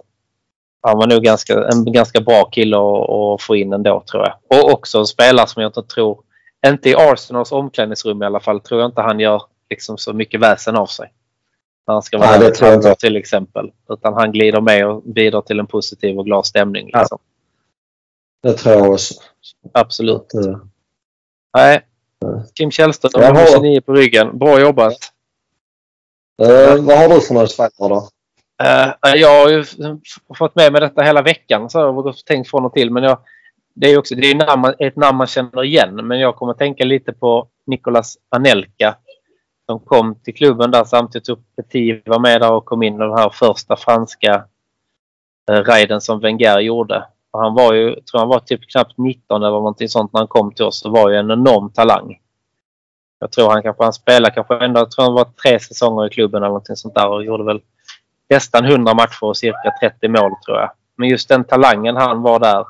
[0.83, 4.61] han var nog ganska, en ganska bra kille att, att få in ändå tror jag.
[4.61, 6.23] Och också en spelare som jag inte tror,
[6.67, 10.41] inte i Arsenals omklädningsrum i alla fall, tror jag inte han gör liksom så mycket
[10.41, 11.13] väsen av sig.
[11.87, 13.73] När han ska vara Nej, det där till exempel.
[13.89, 16.87] Utan han glider med och bidrar till en positiv och glad stämning.
[16.87, 17.19] Liksom.
[18.41, 18.51] Ja.
[18.51, 19.15] Det tror jag också.
[19.73, 20.27] Absolut.
[20.33, 20.61] Ja.
[21.57, 21.87] Nej.
[22.55, 24.39] Kim Källström, har 29 på ryggen.
[24.39, 25.14] Bra jobbat.
[26.43, 28.09] Uh, vad har du för några spelare då?
[28.65, 29.65] Uh, jag har ju
[30.39, 32.91] fått med mig detta hela veckan så jag har tänkt få något till.
[32.91, 33.19] Men jag,
[33.75, 36.07] det är också det är namn, ett namn man känner igen.
[36.07, 38.97] Men jag kommer tänka lite på Nicolas Anelka
[39.67, 42.99] som kom till klubben där samtidigt som Petit var med där och kom in i
[42.99, 44.45] den här första franska
[45.51, 47.05] eh, riden som Wenger gjorde.
[47.31, 50.29] Och han var ju, tror han var typ knappt 19 eller någonting sånt när han
[50.29, 50.83] kom till oss.
[50.83, 52.19] Det var ju en enorm talang.
[53.25, 56.11] Jag tror han kanske han spelade kanske ändå, jag tror han var tre säsonger i
[56.11, 57.61] klubben eller någonting sånt där och gjorde väl
[58.31, 60.71] nästan 100 matcher och cirka 30 mål tror jag.
[60.97, 62.67] Men just den talangen han var där.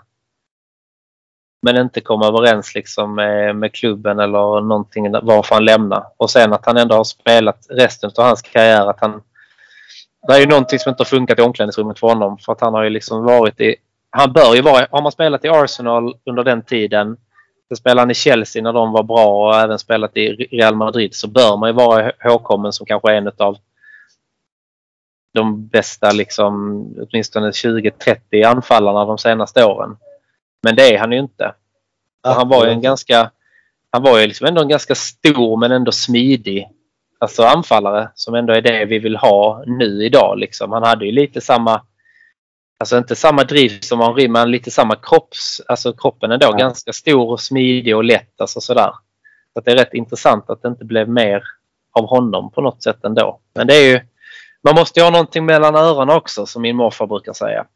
[1.62, 6.06] Men inte kom överens liksom med, med klubben eller någonting varför han lämnar.
[6.16, 8.90] Och sen att han ändå har spelat resten av hans karriär.
[8.90, 9.22] Att han,
[10.26, 12.38] det är ju någonting som inte har funkat i omklädningsrummet för honom.
[12.38, 13.76] För att han har ju liksom varit i...
[14.10, 14.86] Han bör ju vara...
[14.90, 17.16] Har man spelat i Arsenal under den tiden
[17.76, 21.28] spelade han i Chelsea när de var bra och även spelat i Real Madrid så
[21.28, 23.56] bör man ju vara ihågkommen som kanske en av
[25.34, 29.96] de bästa liksom åtminstone 20-30 anfallarna de senaste åren.
[30.62, 31.54] Men det är han ju inte.
[32.22, 33.30] han var ju en ganska
[33.90, 36.68] han var ju liksom ändå en ganska stor men ändå smidig
[37.18, 40.38] alltså anfallare som ändå är det vi vill ha nu idag.
[40.38, 40.72] Liksom.
[40.72, 41.82] Han hade ju lite samma
[42.84, 46.56] Alltså inte samma driv som Henri men lite samma kropps, alltså kroppen ändå ja.
[46.56, 48.40] ganska stor och smidig och lätt.
[48.40, 48.92] Alltså sådär.
[49.54, 51.42] Så det är rätt intressant att det inte blev mer
[51.92, 53.40] av honom på något sätt ändå.
[53.54, 54.00] Men det är ju,
[54.62, 57.66] man måste ju ha någonting mellan öronen också som min morfar brukar säga.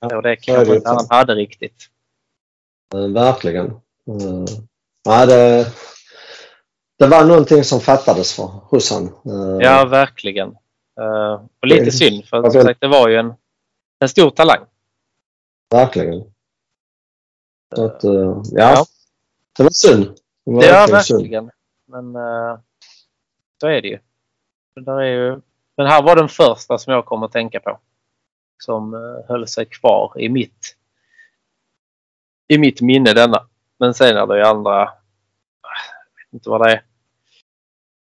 [0.00, 1.88] Ja, och det kanske inte han hade riktigt.
[3.14, 3.66] Verkligen.
[4.08, 4.46] Mm.
[5.04, 5.66] Ja, det,
[6.98, 9.60] det var någonting som fattades för, hos honom.
[9.60, 10.48] Ja, verkligen.
[11.00, 13.34] Uh, och lite synd för som sagt, det var ju en,
[14.02, 14.66] en stor talang.
[15.70, 16.32] Verkligen.
[17.76, 18.72] Så att, uh, ja.
[18.72, 18.86] ja.
[19.56, 20.04] Det var synd.
[20.44, 21.44] Det var ja, verkligen.
[21.44, 21.50] Synd.
[21.86, 22.58] Men uh,
[23.60, 23.98] så är det ju.
[24.74, 25.40] Det är ju.
[25.76, 27.78] Men här var den första som jag kommer att tänka på.
[28.58, 30.76] Som uh, höll sig kvar i mitt,
[32.48, 33.48] i mitt minne denna.
[33.78, 36.84] Men sen är det ju andra, jag vet inte vad det är.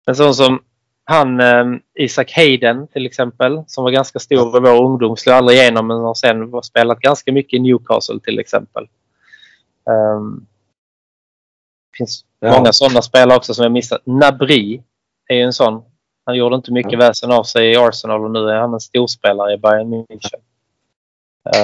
[0.06, 0.64] En sån som
[1.10, 5.16] han eh, Isaac Hayden till exempel som var ganska stor i vår ungdom.
[5.16, 8.88] Slog aldrig igenom men har sen spelat ganska mycket i Newcastle till exempel.
[10.16, 10.46] Um,
[11.92, 12.52] det finns ja.
[12.52, 14.02] många sådana spelare också som jag missat.
[14.04, 14.82] Nabri
[15.28, 15.82] är ju en sån.
[16.26, 16.98] Han gjorde inte mycket ja.
[16.98, 20.40] väsen av sig i Arsenal och nu är han en storspelare i Bayern München.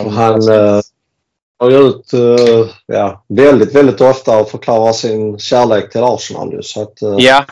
[0.04, 0.40] Um, han
[1.59, 6.59] går ut uh, ja, väldigt, väldigt ofta och förklarar sin kärlek till Arsenal.
[6.62, 7.44] Så att, ja,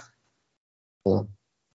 [1.05, 1.27] Ja,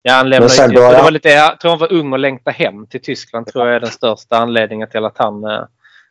[0.07, 0.97] han lämnade sen började...
[0.97, 3.47] det var lite, Jag tror han var ung och längtade hem till Tyskland.
[3.47, 5.63] tror jag är den största anledningen till att han, eh,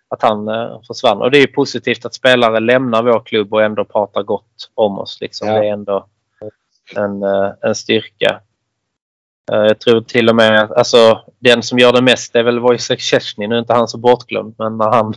[0.08, 1.22] att han eh, försvann.
[1.22, 5.18] Och det är positivt att spelare lämnar vår klubb och ändå pratar gott om oss.
[5.20, 5.48] Liksom.
[5.48, 5.60] Ja.
[5.60, 6.06] Det är ändå
[6.96, 8.40] en, eh, en styrka.
[9.50, 13.46] Jag tror till och med alltså den som gör det mest är väl Wojciech Szczesny.
[13.46, 15.14] Nu är inte han så bortglömd men när han,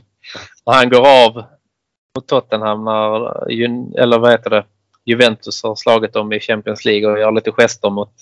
[0.65, 1.43] när han går av
[2.15, 3.49] mot Tottenham när,
[3.99, 4.63] eller vad heter det,
[5.05, 8.13] Juventus har slagit dem i Champions League och gör lite gester mot,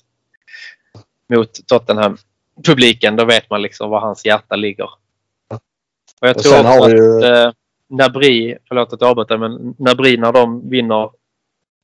[1.30, 3.16] mot Tottenham-publiken.
[3.16, 4.90] Då vet man liksom var hans hjärta ligger.
[6.22, 7.24] Och jag och tror också att ju...
[7.24, 7.52] eh,
[7.90, 11.10] Nabri, förlåt att jag avbryter, men Nabri när de vinner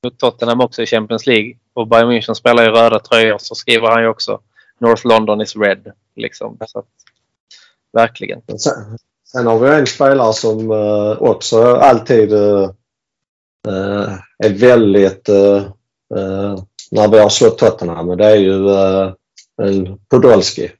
[0.03, 3.87] mot Tottenham också i Champions League och Bayern München spelar i röda tröjor så skriver
[3.87, 4.39] han ju också
[4.79, 5.91] North London is red.
[6.15, 6.57] Liksom.
[6.67, 6.85] Så att,
[7.93, 8.41] verkligen.
[8.57, 8.97] Sen,
[9.31, 12.69] sen, har vi en spelare som uh, också alltid uh,
[13.67, 15.57] Eh, är väldigt eh,
[16.15, 16.59] eh,
[16.91, 18.17] när vi har slått Tottenham.
[18.17, 19.13] Det är ju en
[20.09, 20.71] Podolski.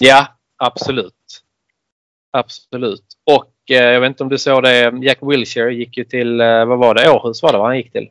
[0.00, 0.26] Ja,
[0.56, 1.42] absolut.
[2.30, 3.04] Absolut.
[3.24, 4.92] Och jag vet inte om du såg det.
[5.02, 8.10] Jack Wilshere gick ju till, vad var det, Århus var det vad han gick till.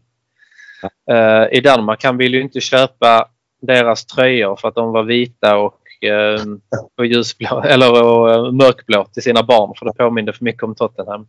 [1.05, 1.49] Ja.
[1.49, 2.03] I Danmark.
[2.03, 3.29] Han ville ju inte köpa
[3.61, 5.79] deras tröjor för att de var vita och,
[6.97, 11.27] och ljusblå eller och mörkblå till sina barn för det påminde för mycket om Tottenham.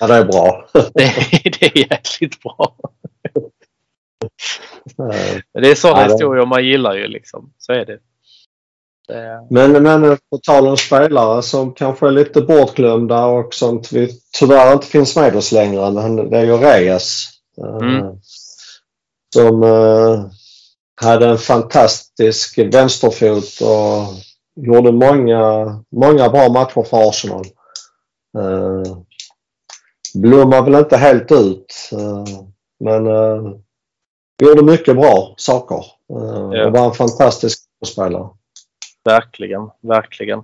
[0.00, 0.68] Ja, det är bra.
[0.72, 1.12] det,
[1.60, 2.76] det är jäkligt bra.
[5.52, 7.52] Det är sådana ja, historier man gillar ju liksom.
[7.58, 7.98] Så är det.
[9.08, 9.46] det...
[9.50, 13.52] Men, men på tal om spelare som kanske är lite bortglömda och
[13.92, 15.90] vi tyvärr inte finns med oss längre.
[15.90, 17.26] Men det är ju Reyes.
[17.62, 18.16] Eh, mm.
[19.34, 19.62] Som
[21.02, 24.14] hade en fantastisk vänsterfot och
[24.66, 27.44] gjorde många, många bra matcher för Arsenal.
[28.38, 28.98] Uh,
[30.14, 31.74] blommar väl inte helt ut.
[31.92, 32.24] Eh,
[32.80, 33.06] men
[34.42, 35.84] uh, gjorde mycket bra saker.
[36.06, 36.66] Ja.
[36.66, 38.28] Och var en fantastisk spelare.
[39.04, 40.42] Verkligen, verkligen.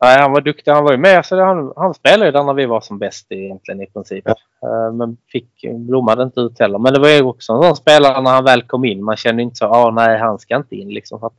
[0.00, 0.70] Nej, han var duktig.
[0.70, 1.26] Han var ju med.
[1.26, 4.24] Så han, han spelade ju där när vi var som bäst egentligen i princip.
[4.26, 4.34] Ja.
[4.68, 6.78] Uh, men fick, blommade inte ut heller.
[6.78, 9.04] Men det var ju också en sån spelare när han väl kom in.
[9.04, 11.20] Man kände inte så ah, nej han ska inte in liksom.
[11.20, 11.30] För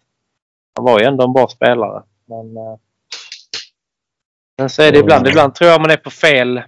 [0.75, 2.03] han var ju ändå en bra spelare.
[2.25, 2.77] Men, uh,
[4.57, 5.27] men så är det ibland.
[5.27, 6.61] Ibland tror jag man är på fel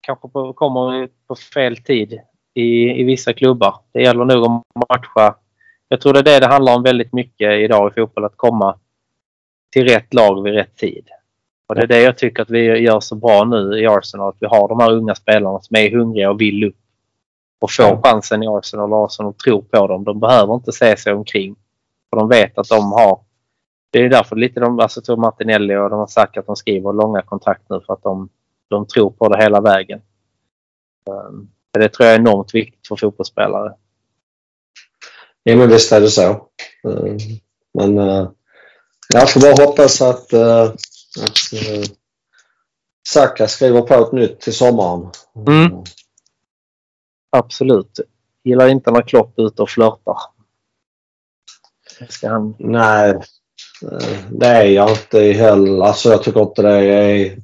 [0.00, 2.20] kanske på, kommer på fel tid
[2.56, 3.74] i, i vissa klubbar.
[3.92, 5.34] Det gäller nog att matcha.
[5.88, 8.78] Jag tror det är det det handlar om väldigt mycket idag i fotboll, att komma
[9.70, 11.08] till rätt lag vid rätt tid.
[11.66, 14.36] Och det är det jag tycker att vi gör så bra nu i Arsenal, att
[14.40, 16.76] vi har de här unga spelarna som är hungriga och vill upp
[17.60, 20.04] och får chansen i Arsenal och Arsenal tror på dem.
[20.04, 21.56] De behöver inte se sig omkring.
[22.10, 23.20] För de vet att de har...
[23.90, 27.22] Det är därför lite de, alltså Martinelli och de har sagt att de skriver långa
[27.22, 28.28] kontrakt nu för att de
[28.68, 30.00] de tror på det hela vägen.
[31.10, 33.74] Ehm, det tror jag är enormt viktigt för fotbollsspelare.
[35.42, 36.48] Ja men visst är det så.
[36.84, 37.18] Ehm,
[37.74, 38.30] men eh,
[39.08, 41.84] jag får bara hoppas att, eh, att eh,
[43.08, 45.10] Saka skriver på ett nytt till sommaren.
[45.48, 45.84] Mm.
[47.30, 48.00] Absolut.
[48.44, 50.16] Gillar inte när Klopp är ute och flörtar.
[52.08, 52.54] Ska han...
[52.58, 53.10] Nej,
[53.82, 55.84] eh, det är jag inte heller.
[55.84, 57.38] Alltså jag tycker inte det är...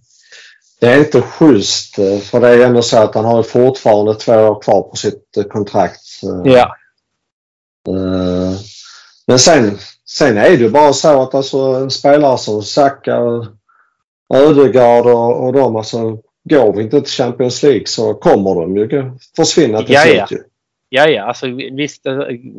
[0.83, 4.33] Det är inte schysst eh, för det är ändå så att han har fortfarande två
[4.33, 6.01] år kvar på sitt eh, kontrakt.
[6.45, 6.77] Ja.
[9.27, 13.19] Men sen, sen är det ju bara så att alltså en spelare som Saka,
[14.35, 19.13] Ödegaard och, och de alltså går vi inte till Champions League så kommer de ju
[19.37, 20.39] försvinna till slut ju.
[20.89, 22.07] Ja, ja, alltså visst,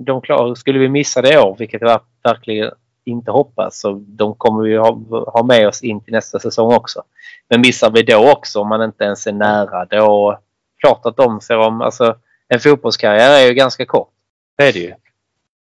[0.05, 2.71] de klar, skulle vi missa det år, vilket jag verkligen
[3.05, 7.03] inte hoppas, så de kommer vi ha, ha med oss in till nästa säsong också.
[7.49, 10.39] Men missar vi då också, om man inte ens är nära, då
[10.79, 11.81] klart att de ser om...
[11.81, 12.15] Alltså,
[12.47, 14.09] en fotbollskarriär är ju ganska kort.
[14.57, 14.93] Det är det ju.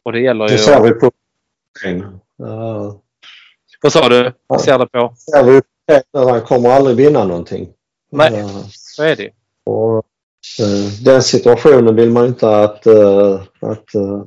[0.03, 0.57] Och det gäller ju...
[0.57, 1.07] Det ser vi på...
[2.43, 2.95] Uh...
[3.83, 4.33] Vad sa du?
[4.47, 5.15] Vad ser du på?
[5.17, 5.61] Ser vi
[6.13, 7.69] på han kommer aldrig vinna någonting.
[8.11, 8.65] Nej, uh...
[8.69, 9.31] så är det ju.
[9.67, 10.05] Och
[10.61, 14.25] Eh, den situationen vill man inte att, uh, att uh,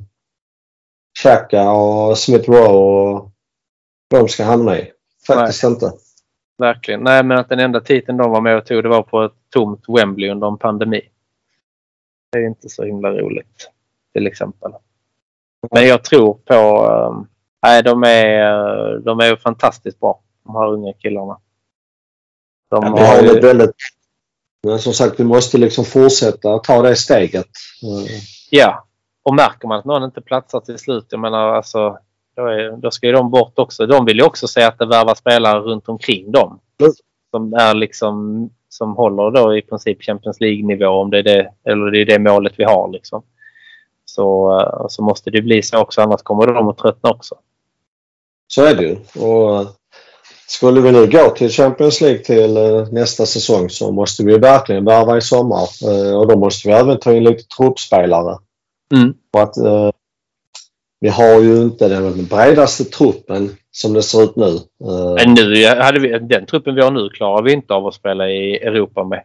[1.18, 3.30] Xhaka och Smith Rowe och
[4.10, 4.92] de ska hamna i.
[5.26, 5.72] Faktiskt Nej.
[5.72, 5.92] inte.
[6.58, 7.00] Verkligen.
[7.00, 9.32] Nej, men att den enda titeln de var med och tog det var på ett
[9.50, 11.08] tomt Wembley under en pandemi.
[12.32, 13.70] Det är inte så himla roligt
[14.12, 14.72] till exempel.
[15.70, 16.86] Men jag tror på...
[16.86, 17.28] Um,
[17.62, 21.40] nej, de är, de är fantastiskt bra, de här unga killarna.
[22.70, 23.40] De ja, har ju...
[23.40, 23.76] väldigt
[24.66, 27.48] men som sagt, vi måste liksom fortsätta ta det steget.
[28.50, 28.86] Ja,
[29.22, 31.98] och märker man att någon inte platsar till slut, jag menar alltså,
[32.36, 33.86] då, är, då ska ju de bort också.
[33.86, 36.60] De vill ju också säga att det värvar spelare runt omkring dem.
[36.80, 36.92] Mm.
[37.30, 41.90] Som är liksom som håller då i princip Champions League-nivå om det är det, eller
[41.90, 43.22] det är det målet vi har liksom.
[44.04, 47.34] Så, så måste det bli så också, annars kommer de att tröttna också.
[48.46, 48.96] Så är det ju.
[49.24, 49.66] Och
[50.46, 54.84] skulle vi nu gå till Champions League till eh, nästa säsong så måste vi verkligen
[54.84, 58.38] värva i sommar eh, och då måste vi även ta in lite truppspelare.
[58.94, 59.14] Mm.
[59.32, 59.90] För att, eh,
[61.00, 64.58] vi har ju inte den bredaste truppen som det ser ut nu.
[65.14, 68.28] Men nu hade vi, den truppen vi har nu klarar vi inte av att spela
[68.28, 69.24] i Europa med.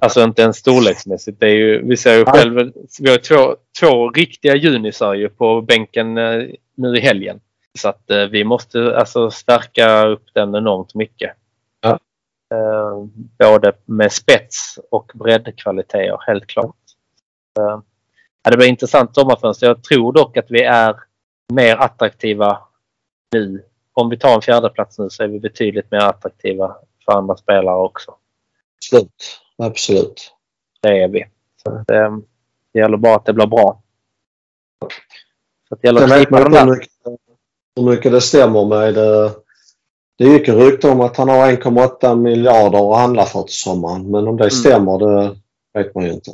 [0.00, 1.40] Alltså inte ens storleksmässigt.
[1.40, 5.60] Det är ju, vi ser ju själva, vi har två, två riktiga junisar ju på
[5.60, 6.14] bänken
[6.74, 7.40] nu i helgen.
[7.78, 11.32] Så att eh, vi måste alltså stärka upp den enormt mycket.
[11.80, 11.98] Ja.
[12.54, 13.04] Eh,
[13.38, 16.76] både med spets och breddkvaliteter, helt klart.
[18.46, 19.66] Eh, det blir intressant sommarfönster.
[19.66, 20.96] Jag tror dock att vi är
[21.52, 22.58] mer attraktiva
[23.32, 23.64] nu.
[23.94, 27.36] Om vi tar en fjärde plats nu så är vi betydligt mer attraktiva för andra
[27.36, 28.14] spelare också.
[28.78, 29.40] Absolut.
[29.58, 30.34] Absolut.
[30.80, 31.24] Det är vi.
[31.62, 32.20] Så det,
[32.72, 33.82] det gäller bara att det blir bra.
[35.68, 36.86] Så det gäller att knipa de där
[37.76, 38.94] hur mycket det stämmer med.
[38.94, 39.30] Det,
[40.18, 44.10] det gick en rykte om att han har 1,8 miljarder att handla för till sommaren.
[44.10, 44.50] Men om det mm.
[44.50, 45.36] stämmer det
[45.74, 46.30] vet man ju inte.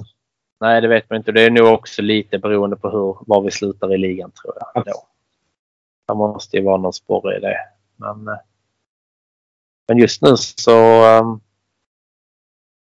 [0.61, 1.33] Nej, det vet man inte.
[1.33, 4.85] Det är nog också lite beroende på hur, var vi slutar i ligan tror jag.
[4.85, 5.07] Då.
[6.09, 7.59] Det måste ju vara någon sporre i det.
[7.97, 8.41] Men, eh,
[9.89, 11.41] men just nu så um,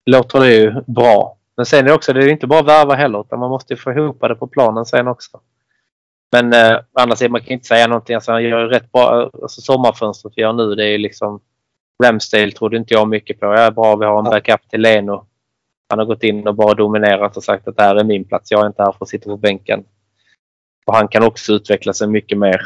[0.07, 1.39] låter det ju bra.
[1.57, 3.93] Men sen är det också, det är inte bara värva heller utan man måste få
[3.93, 5.41] ihop det på planen sen också.
[6.33, 8.15] Men eh, annars man kan inte säga någonting.
[8.15, 9.31] Alltså, han gör rätt bra.
[9.43, 11.41] Alltså, sommarfönstret vi har nu det är liksom
[12.05, 13.47] Ramsdale trodde inte jag mycket på.
[13.47, 15.27] Jag är bra, vi har en backup till Leno.
[15.93, 18.51] Han har gått in och bara dominerat och sagt att det här är min plats.
[18.51, 19.85] Jag är inte här för att sitta på bänken.
[20.85, 22.61] Och han kan också utveckla sig mycket mer.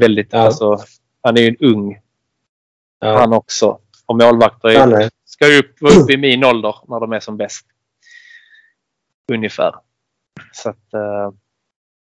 [0.00, 0.38] Väldigt, ja.
[0.38, 0.78] alltså,
[1.22, 2.00] han är ju en ung
[3.00, 3.18] ja.
[3.18, 3.78] han också.
[4.06, 7.66] Och målvakter är, ska ju upp, upp i min ålder när de är som bäst.
[9.32, 9.74] Ungefär.
[10.52, 11.30] Så att, uh,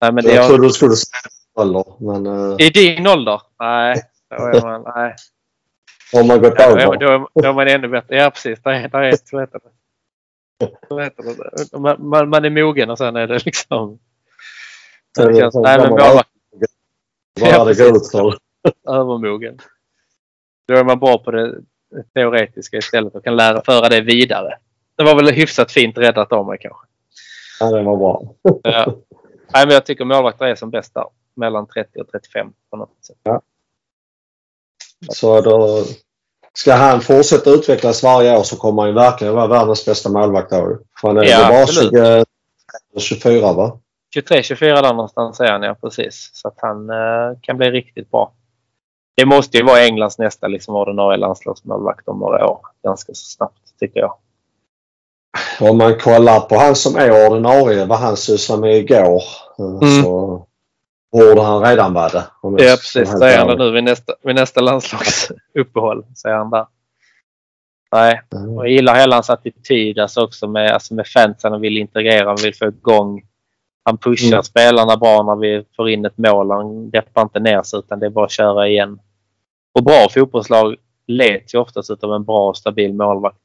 [0.01, 1.21] Nej, men jag, jag trodde du skulle säga
[1.55, 1.85] ålder.
[1.99, 2.57] Men, uh...
[2.59, 3.41] I din ålder?
[3.59, 4.03] Nej.
[4.53, 5.15] Då man, nej.
[6.13, 6.87] Om man gått över?
[6.87, 8.17] Då, då, då är man ännu bättre.
[8.17, 8.63] Ja, precis.
[8.63, 9.49] Det är, det är,
[11.73, 13.99] Man, man, man är mogen och sen är det liksom...
[15.19, 16.29] Det det känns, nej, men målvakt...
[17.41, 18.39] Vad ja, det går ut för?
[18.89, 19.59] Övermogen.
[20.69, 21.63] Då är man bra på det
[22.15, 24.59] teoretiska istället och kan lära föra det vidare.
[24.97, 26.87] Det var väl hyfsat fint räddat av mig kanske.
[27.61, 28.35] Ja, det var bra.
[28.63, 28.95] ja.
[29.53, 31.07] Nej, men jag tycker målvakter är som bäst där.
[31.35, 33.19] Mellan 30 och 35 på något sätt.
[33.23, 33.43] Ja.
[35.09, 35.85] Så då
[36.59, 40.79] ska han fortsätta utvecklas varje år så kommer han verkligen vara världens bästa målvakt då.
[40.93, 42.25] Han är ja, bara 20,
[42.99, 43.79] 24 va?
[44.17, 46.31] 23-24 där någonstans är han ja, precis.
[46.33, 48.33] Så att han eh, kan bli riktigt bra.
[49.17, 52.61] Det måste ju vara Englands nästa liksom, ordinarie landslagsmålvakt om några år.
[52.85, 54.15] Ganska så snabbt tycker jag.
[55.61, 59.23] Om man kollar på han som är ordinarie, vad han sysslade med igår,
[59.59, 60.03] eh, mm.
[60.03, 60.47] så
[61.13, 62.25] borde han redan vara det.
[62.43, 66.05] Ja precis, är han det nu vid nästa, vid nästa landslagsuppehåll.
[66.25, 66.67] Är han där.
[67.93, 71.53] Nej, och jag gillar hela hans attityd alltså också med, alltså med fansen.
[71.53, 73.23] Han vill integrera, han vill få igång.
[73.83, 74.43] Han pushar Mm.
[74.43, 76.51] spelarna bra när vi får in ett mål.
[76.51, 79.01] Han deppar inte ner sig utan det är bara att köra igen.
[79.75, 83.39] Och bra fotbollslag leds ju oftast av en bra och stabil målvakt.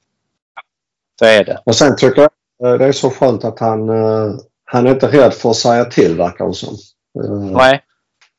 [1.20, 1.62] Så är det.
[1.66, 4.36] Och sen tycker jag eh, det är så skönt att han, eh,
[4.66, 6.76] han är inte rädd för att säga till verkar det som.
[7.24, 7.82] Eh, Nej,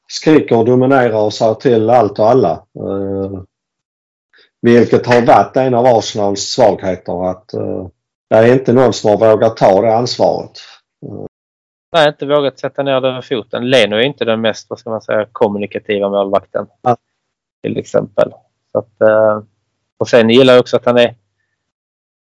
[0.09, 2.53] Skriker och dominerar och säger till allt och alla.
[2.53, 3.43] Eh,
[4.63, 7.87] Vilket har varit en av Arsenals svagheter att eh,
[8.31, 10.51] det är inte någon som har vågat ta det ansvaret.
[11.93, 13.71] Nej, inte vågat sätta ner den foten.
[13.71, 16.67] Leno är inte den mest, vad ska man säga, kommunikativa målvakten.
[16.83, 16.97] Ja.
[17.63, 18.33] Till exempel.
[18.73, 18.93] Så att,
[19.99, 21.15] och sen gillar jag också att han är...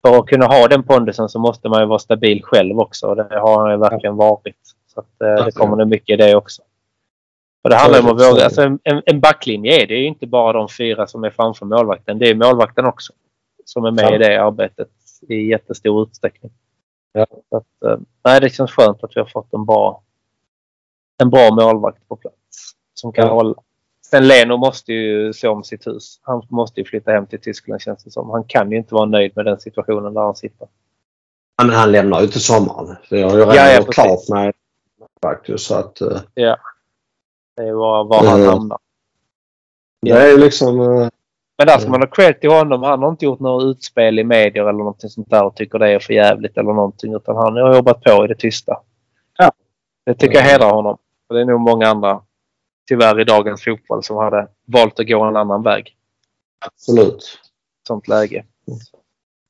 [0.07, 3.07] För att kunna ha den pondusen så måste man ju vara stabil själv också.
[3.07, 4.57] Och det har han ju verkligen varit.
[4.95, 6.63] Så att, eh, det kommer nog mycket i det också.
[7.65, 8.45] Och det handlar om att våga.
[8.45, 12.19] Alltså en, en backlinje är det ju inte bara de fyra som är framför målvakten.
[12.19, 13.13] Det är målvakten också.
[13.65, 14.15] Som är med Ja.
[14.15, 14.89] i det arbetet
[15.29, 16.53] i jättestor utsträckning.
[17.13, 17.27] Ja.
[17.51, 20.03] Så att, eh, nej, det känns skönt att vi har fått en bra,
[21.23, 22.37] en bra målvakt på plats.
[22.95, 23.33] Som kan Ja.
[23.33, 23.55] hålla.
[24.07, 26.21] Sen Leno måste ju se om sitt hus.
[26.23, 28.31] Han måste ju flytta hem till Tyskland känns det som.
[28.31, 30.69] Han kan ju inte vara nöjd med den situationen där han sitter.
[31.57, 32.97] Han, han lämnar ju till sommaren.
[33.11, 34.53] Det har ju redan Ja, ja, klart med
[35.23, 35.65] faktiskt.
[35.67, 38.49] Så att, eh, Det är var, var han Mm.
[38.53, 38.79] hamnar.
[40.03, 40.81] det är liksom...
[40.81, 41.09] eh,
[41.59, 42.83] Men där ska man ha cred till honom.
[42.83, 45.89] Han har inte gjort något utspel i medier eller någonting sånt där och tycker det
[45.89, 47.15] är för jävligt eller någonting.
[47.15, 48.81] Utan han har jobbat på i det tysta.
[49.39, 49.53] Ja.
[50.07, 50.99] Det tycker jag hedrar honom.
[51.29, 52.23] För det är nog många andra,
[52.89, 55.97] tyvärr i dagens fotboll, som hade valt att gå en annan väg.
[56.67, 57.39] Absolut.
[57.89, 58.45] sånt läge.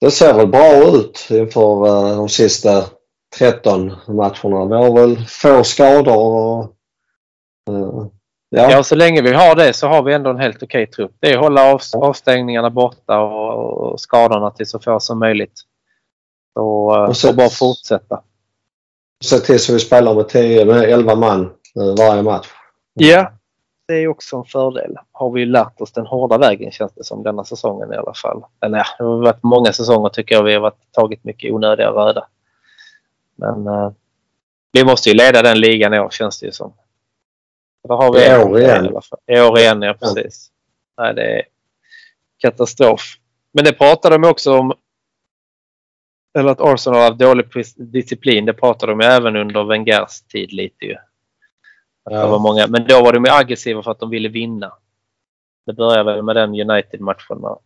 [0.01, 2.85] Det ser väl bra ut inför eh, de sista
[3.39, 4.65] 13 matcherna.
[4.65, 6.63] Vi har väl få skador och...
[7.69, 8.07] eh,
[8.51, 8.71] ja.
[8.71, 11.13] Ja, så länge vi har det så har vi ändå en helt okej trupp.
[11.21, 15.61] Det är att hålla av, avstängningarna borta och, och skadorna till så få som möjligt.
[16.55, 18.23] Och, eh, Och så- och bara fortsätta.
[19.25, 21.41] Se till så vi spelar med, 10, med 11 man
[21.77, 22.47] eh, varje match.
[22.95, 23.33] Ja,
[23.89, 24.97] det är också en fördel.
[25.13, 28.43] Har vi lärt oss den hårda vägen känns det som denna säsongen i alla fall.
[28.65, 31.91] Eller ja, det har varit många säsonger tycker jag vi har varit, tagit mycket onödiga
[31.91, 32.27] röda.
[33.41, 33.93] Men eh,
[34.73, 36.73] vi måste ju leda den ligan i år känns det ju som.
[37.89, 38.85] Där har vi I år igen.
[38.85, 39.19] I, alla fall.
[39.27, 40.51] I år igen, ja precis.
[40.99, 41.43] Nej, det är
[42.39, 43.01] katastrof.
[43.53, 44.73] Men det pratade de också om.
[46.39, 48.45] Eller att Arsenal har haft dålig disciplin.
[48.45, 50.95] Det pratade de ju även under Wengers tid lite ju.
[52.05, 52.39] Det var Ja.
[52.39, 54.73] många, men då var de ju aggressiva för att de ville vinna.
[55.67, 57.57] Det började väl med den United-matchen när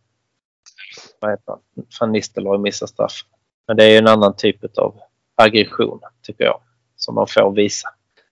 [1.19, 1.59] vad heter han?
[1.99, 3.21] Van Nistelrooy missade straff.
[3.67, 4.99] Men det är ju en annan typ av
[5.35, 6.59] aggression, tycker jag,
[6.97, 7.89] som man får visa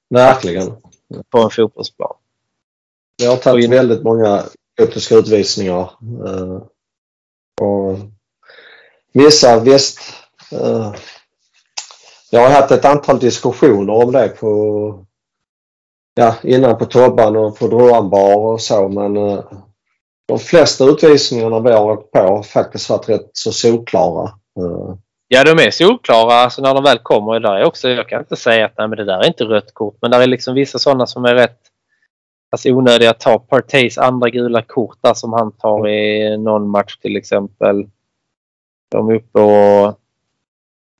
[0.10, 0.76] Verkligen.
[1.30, 2.16] på en fotbollsplan.
[3.18, 4.44] Vi har tagit väldigt många
[4.82, 5.92] optiska utvisningar.
[6.26, 6.62] eh,
[7.62, 7.98] och
[9.14, 10.00] vissa visst.
[10.52, 10.94] eh,
[12.30, 15.06] jag har haft ett antal diskussioner om det på
[16.14, 19.44] ja, innan på Tobban och på Droanbar och så men eh,
[20.28, 24.24] de flesta utvisningarna vi har åkt på har faktiskt varit rätt så solklara.
[24.60, 24.96] Eh,
[25.36, 27.40] Ja, de är solklara alltså när de väl kommer.
[27.40, 29.74] Där är också, jag kan inte säga att nej, men det där är inte rött
[29.74, 31.60] kort, men där är liksom vissa sådana som är rätt
[32.52, 33.40] alltså, onödiga att ta.
[33.40, 37.88] Partays andra gula kort där som han tar i någon match till exempel.
[38.92, 40.00] De är uppe och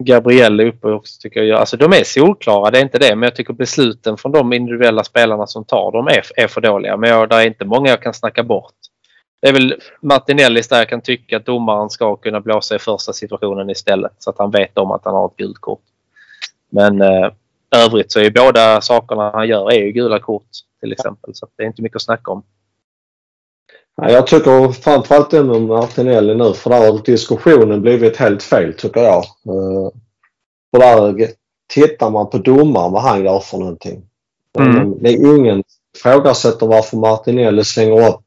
[0.04, 1.60] Gabriel är uppe också tycker jag.
[1.60, 3.16] Alltså de är solklara, det är inte det.
[3.16, 6.98] Men jag tycker besluten från de individuella spelarna som tar dem är, är för dåliga.
[6.98, 8.74] Men jag, det är inte många jag kan snacka bort.
[9.44, 13.14] Det är väl Martinellis där jag kan tycka att domaren ska kunna blåsa i första
[13.14, 15.82] situationen istället så att han vet om att han har ett gult kort.
[16.70, 17.32] Men eh,
[17.76, 20.48] övrigt så är båda sakerna han gör är ju gula kort
[20.80, 21.36] till exempel.
[21.36, 22.44] Så det är inte mycket att snacka om.
[23.96, 28.74] Ja, jag tycker framförallt det med Martinelli nu för där har diskussionen blivit helt fel
[28.74, 29.24] tycker jag.
[29.24, 29.92] Eh,
[30.72, 31.28] För där
[31.74, 34.04] tittar man på domaren vad han gör för någonting.
[34.60, 35.04] Mm.
[35.04, 35.64] Det är ingen
[35.98, 38.24] ifrågasätter varför Martinelli slänger upp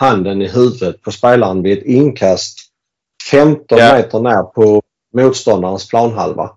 [0.00, 2.58] handen i huvudet på spelaren vid ett inkast
[3.30, 3.94] 15 Ja.
[3.96, 4.82] meter ner på
[5.14, 6.56] motståndarens planhalva.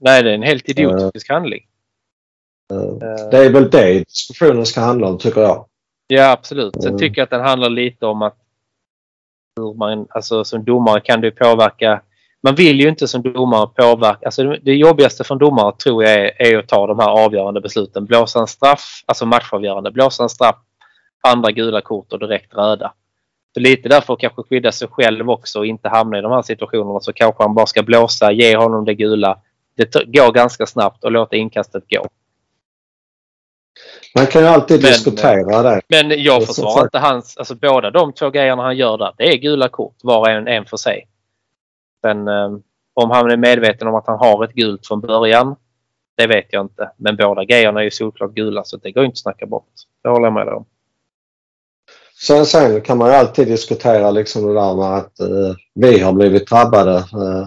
[0.00, 1.60] Nej, det är en helt idiotisk handling.
[2.72, 5.66] Eh, Eh, Det är väl det diskussionen ska handla om tycker jag.
[6.06, 6.74] Ja, absolut.
[6.74, 6.98] Sen Mm.
[6.98, 8.36] tycker jag att den handlar lite om att
[9.56, 12.02] hur man, alltså som domare kan du påverka.
[12.42, 14.26] Man vill ju inte som domare påverka.
[14.26, 17.08] Alltså det, det jobbigaste för en domare tror jag är, är att ta de här
[17.08, 18.04] avgörande besluten.
[18.04, 19.90] Blåsa en straff, alltså matchavgörande.
[19.90, 20.56] Blåsa en straff,
[21.20, 22.92] andra gula kort och direkt röda.
[23.54, 27.00] Så lite därför kanske skydda sig själv också och inte hamna i de här situationerna
[27.00, 29.38] så kanske han bara ska blåsa, ge honom det gula.
[29.76, 32.06] Det går ganska snabbt och låta inkastet gå.
[34.14, 35.80] Man kan ju alltid Men- diskutera det.
[35.88, 37.36] Men jag försvarar för- inte hans...
[37.36, 40.48] Alltså båda de två grejerna han gör där, det är gula kort var och en,
[40.48, 41.08] en för sig.
[42.00, 42.50] Sen eh,
[42.94, 45.56] om han är medveten om att han har ett gult från början,
[46.16, 46.90] det vet jag inte.
[46.96, 49.68] Men båda grejerna är ju solklart gula så det går inte att snacka bort.
[50.02, 50.64] Det håller jag med om.
[52.22, 56.12] Sen, sen kan man ju alltid diskutera liksom det där med att eh, vi har
[56.12, 56.96] blivit drabbade.
[56.96, 57.46] Eh,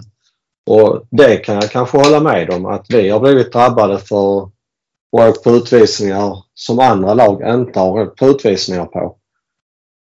[0.66, 4.50] och det kan jag kanske hålla med om att vi har blivit drabbade för
[5.12, 9.16] åka på utvisningar som andra lag inte har åkt på utvisningar på.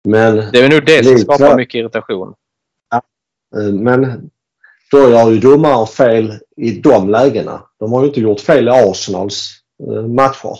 [0.07, 2.34] Men, Det är nog det som Likväl- skapar mycket irritation.
[3.57, 4.30] eh, men
[4.91, 7.61] då gör ju domaren fel i de lägena.
[7.80, 9.49] De har ju inte gjort fel i Arsenals
[9.89, 10.57] eh, matcher.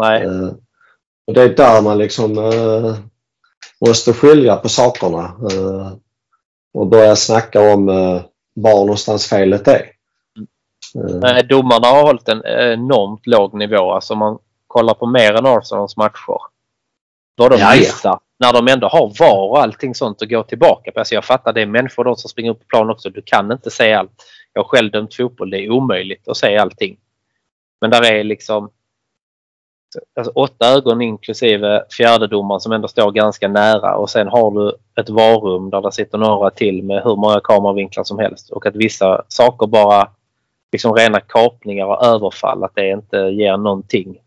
[0.00, 0.22] Nej.
[1.26, 2.96] Och det är där man liksom eh,
[3.86, 5.92] måste skilja på sakerna eh,
[6.74, 8.22] och börja snacka om eh,
[8.54, 9.90] var någonstans felet är.
[10.94, 13.92] Nej, domarna har hållit en enormt låg nivå.
[13.92, 16.38] Alltså om man kollar på mer än Arsenals matcher.
[17.36, 18.18] Vad de missar.
[18.38, 21.00] När de ändå har VAR och allting sånt att gå tillbaka på.
[21.00, 23.10] Alltså jag fattar det är människor de som springer upp på plan också.
[23.10, 24.24] Du kan inte se allt.
[24.52, 25.50] Jag har själv dömt fotboll.
[25.50, 26.96] Det är omöjligt att se allting.
[27.80, 28.70] Men där är liksom
[30.16, 35.08] alltså åtta ögon inklusive fjärdedomaren som ändå står ganska nära och sen har du ett
[35.08, 39.22] varrum där det sitter några till med hur många kameravinklar som helst och att vissa
[39.28, 40.08] saker bara
[40.72, 44.20] liksom rena kapningar och överfall att det inte ger någonting.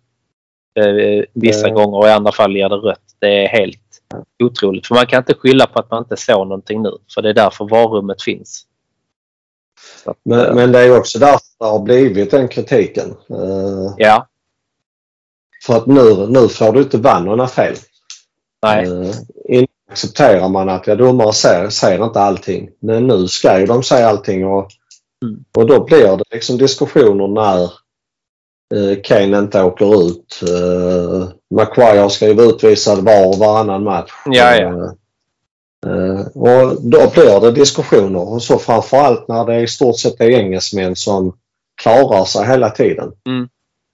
[0.80, 1.74] Eh, vissa Eh.
[1.74, 3.02] gånger och i andra fall ger det rött.
[3.20, 3.80] Det är helt
[4.44, 4.88] otroligt.
[4.88, 6.92] För man kan inte skylla på att man inte såg någonting nu.
[7.14, 8.64] För det är därför varummet finns.
[10.06, 13.16] Att, men, eh, men det är också därför det har blivit den kritiken.
[13.98, 14.28] Ja,
[15.66, 17.76] för att nu, nu får du inte några fel.
[18.62, 18.86] nej.
[18.86, 19.16] Eh,
[19.50, 22.70] innan accepterar man att ja, domare ser, ser inte allting.
[22.80, 24.72] Men nu ska ju de säga allting och,
[25.24, 25.44] Mm.
[25.58, 27.64] och då blir det liksom diskussioner när
[28.76, 30.42] eh, Kane inte åker ut.
[30.42, 34.12] Eh, Maguire ska ju vara utvisad var och varannan match.
[34.26, 34.94] Ja, ja.
[35.86, 40.22] Eh, eh, och då blir det diskussioner och så framförallt när det i stort sett
[40.22, 41.38] är engelsmän som
[41.82, 43.12] klarar sig hela tiden.
[43.30, 43.50] Mm.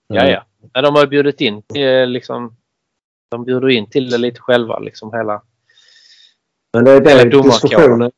[0.08, 0.42] Ja, ja.
[0.74, 0.82] Ja.
[0.82, 2.56] De har ju bjudit in eh, liksom,
[3.30, 5.42] de bjuder in till det lite själva liksom hela.
[6.72, 8.10] Men det är det diskussionen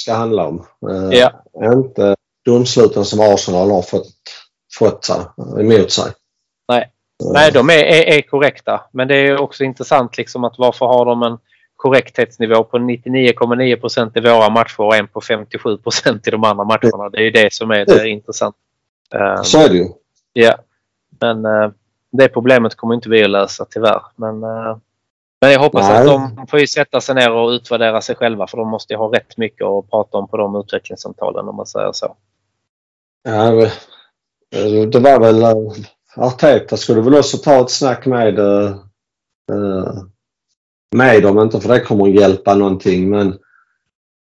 [0.00, 0.66] ska handla om.
[0.90, 1.32] Eh, Ja.
[1.72, 4.08] Inte domsluten som Arsenal har fått,
[4.78, 5.08] fått
[5.60, 6.12] emot sig.
[6.68, 6.80] Nej.
[7.24, 8.80] Eh, Nej, de är, är, är korrekta.
[8.92, 11.38] Men det är också intressant liksom att varför har de en
[11.76, 16.64] korrekthetsnivå på 99,9 procent i våra matcher och en på 57 procent i de andra
[16.64, 17.08] matcherna.
[17.10, 18.58] Det är ju det som är det intressanta.
[19.14, 19.88] Eh, Så är det ju.
[20.32, 20.56] Ja,
[21.22, 21.70] men eh,
[22.12, 24.02] det problemet kommer inte vi att lösa tyvärr.
[24.16, 24.76] Men, eh,
[25.40, 26.00] men jag hoppas Nej.
[26.00, 28.98] att de får ju sätta sig ner och utvärdera sig själva för de måste ju
[28.98, 32.16] ha rätt mycket att prata om på de utvecklingssamtalen om man säger så.
[33.22, 33.68] Ja,
[34.92, 35.72] det var väl eh,
[36.16, 38.38] Arteta skulle väl också ta ett snack med
[40.96, 43.38] med dem, inte för det kommer att hjälpa någonting men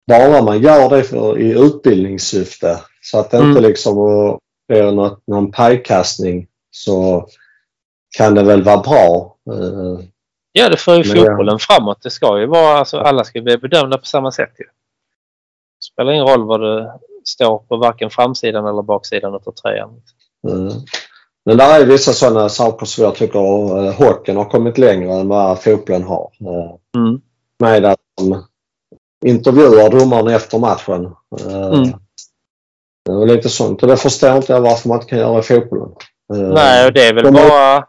[0.08, 3.64] bara man gör det för, i utbildningssyfte så att det inte Mm.
[3.64, 4.38] liksom eh,
[4.68, 7.28] blir något, någon pajkastning så
[8.18, 9.36] kan det väl vara bra.
[9.52, 10.06] Eh,
[10.56, 12.02] Ja, det för ju fotbollen framåt.
[12.02, 14.66] Det ska ju vara, alltså, alla ska bli bedömda på samma sätt ju.
[14.66, 16.94] Det spelar ingen roll vad det
[17.24, 19.90] står på varken framsidan eller baksidan av tröjan.
[20.48, 20.76] Eh,
[21.46, 25.28] Men där är vissa sådana saker som jag tycker uh, hockeyn har kommit längre än
[25.28, 26.32] vad fotbollen har.
[26.42, 27.22] Eh, Mm.
[27.60, 28.44] Med att de
[29.26, 31.06] intervjuar domaren efter matchen.
[31.40, 31.94] Eh, Mm.
[33.10, 33.82] Och lite sånt.
[33.84, 35.90] Och det förstår inte jag varför man inte kan göra i fotbollen.
[36.34, 37.86] Eh, Nej, och det är väl de bara...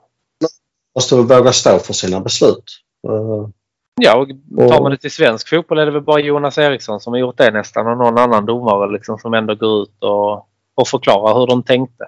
[0.94, 2.64] måste våga stå för sina beslut.
[3.08, 3.48] Eh,
[4.00, 4.28] Ja, och
[4.68, 7.38] tar man det till svensk fotboll är det väl bara Jonas Eriksson som har gjort
[7.38, 11.46] det nästan och någon annan domare liksom som ändå går ut och, och förklarar hur
[11.46, 12.04] de tänkte.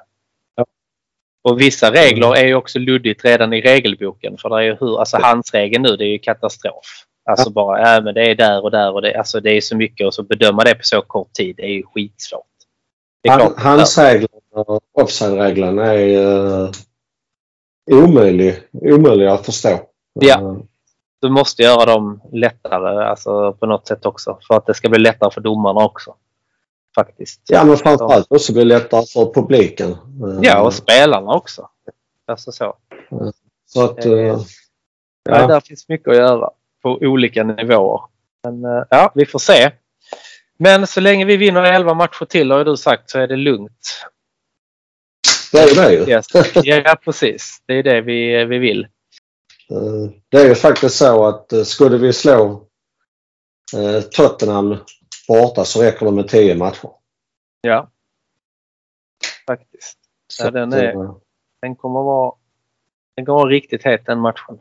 [1.44, 4.98] Och vissa regler är ju också luddigt redan i regelboken för det är ju hur,
[4.98, 7.04] alltså handsregeln nu det är ju katastrof.
[7.30, 9.76] Alltså bara, ja men det är där och där och det, alltså det är så
[9.76, 12.55] mycket och så bedöma det på så kort tid det är ju skitsvårt.
[13.28, 16.70] Han, hans regler och offside-regeln är uh,
[17.90, 19.80] omöjlig, omöjlig att förstå.
[20.20, 20.40] Ja.
[20.40, 20.56] Eh,
[21.20, 24.98] Du måste göra dem lättare alltså på något sätt också för att det ska bli
[24.98, 26.14] lättare för domarna också.
[26.94, 27.40] Faktiskt.
[27.48, 29.90] ja, men framförallt också det lättare för publiken.
[29.90, 31.68] Eh, Ja, och spelarna också.
[32.26, 32.76] Alltså så.
[33.66, 35.46] Så att, eh, Nej, ja.
[35.46, 36.50] där finns mycket att göra
[36.82, 38.00] på olika nivåer.
[38.42, 39.70] Men ja, vi får se.
[40.56, 44.06] Men så länge vi vinner 11 matcher till har du sagt så är det lugnt.
[45.52, 46.10] det är ju det ju.
[46.12, 46.26] Yes.
[46.54, 47.62] Ja, precis.
[47.66, 48.84] Det är det vi, vi vill.
[49.70, 52.66] Eh, Det är ju faktiskt så att eh, skulle vi slå
[53.76, 54.76] eh, Tottenham
[55.28, 56.90] borta så räcker det med 10 matcher.
[57.60, 57.90] Ja.
[59.46, 59.98] Faktiskt.
[60.28, 61.14] Så Ja, den är-
[61.62, 62.34] Den kommer vara,
[63.16, 64.58] den kommer vara riktigt het den matchen.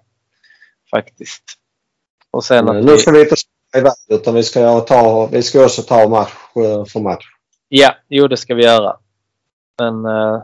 [0.91, 1.43] Faktiskt.
[2.31, 3.35] Och sen att Nu ska vi inte
[3.75, 7.25] spela iväg utan vi ska, ta, vi ska också ta match eh, för match.
[7.69, 8.97] Ja, jo det ska vi göra.
[9.79, 10.41] Men eh,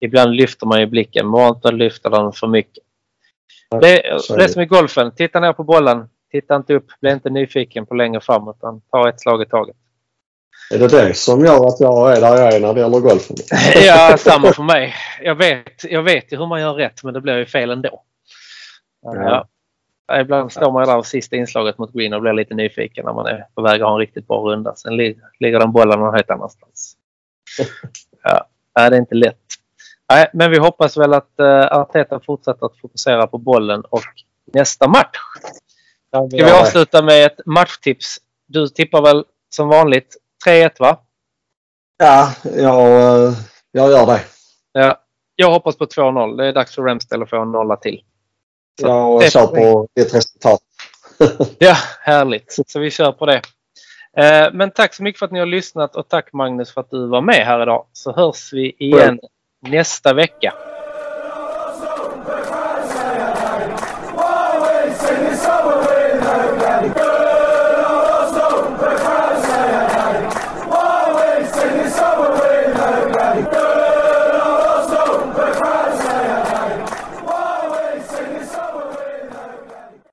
[0.00, 1.26] ibland lyfter man ju blicken.
[1.26, 2.84] Man inte lyfta den för mycket.
[3.70, 4.48] Det, är det är det.
[4.48, 5.12] som i golfen.
[5.16, 6.08] Titta ner på bollen.
[6.30, 6.86] Titta inte upp.
[7.00, 9.76] Bli inte nyfiken på längre fram utan ta ett slag i taget.
[10.74, 13.36] Är det det som gör att jag är där jag är när det gäller golfen?
[13.86, 14.94] Ja, samma för mig.
[15.22, 18.02] Jag vet, jag vet ju hur man gör rätt men det blir ju fel ändå.
[19.02, 19.48] Ja.
[20.20, 23.12] Ibland står man ju där av sista inslaget mot green och blir lite nyfiken när
[23.12, 24.74] man är på väg att ha en riktigt bra runda.
[24.76, 26.96] Sen li- ligger den bollen någon helt annanstans.
[28.74, 29.38] Ja, det är inte lätt.
[30.12, 34.02] Nej, men vi hoppas väl att uh, Arteta fortsätter att fokusera på bollen och
[34.52, 35.16] nästa match.
[36.08, 38.16] Ska vi avsluta med ett matchtips?
[38.46, 40.98] Du tippar väl som vanligt 3-1 va?
[41.98, 43.32] Ja, jag, eh,
[43.72, 44.20] jag gör det.
[44.72, 45.00] Ja.
[45.36, 46.36] Jag hoppas på 2-0.
[46.36, 48.02] Det är dags för Ramsdale att få en nolla till.
[48.80, 50.60] Så Jag det- kör på ditt resultat.
[51.58, 52.56] Ja, härligt.
[52.66, 53.42] Så vi kör på det.
[54.16, 56.90] Eh, Men tack så mycket för att ni har lyssnat och tack Magnus för att
[56.90, 57.86] du var med här idag.
[57.92, 59.20] Så hörs vi igen
[59.68, 60.54] nästa vecka.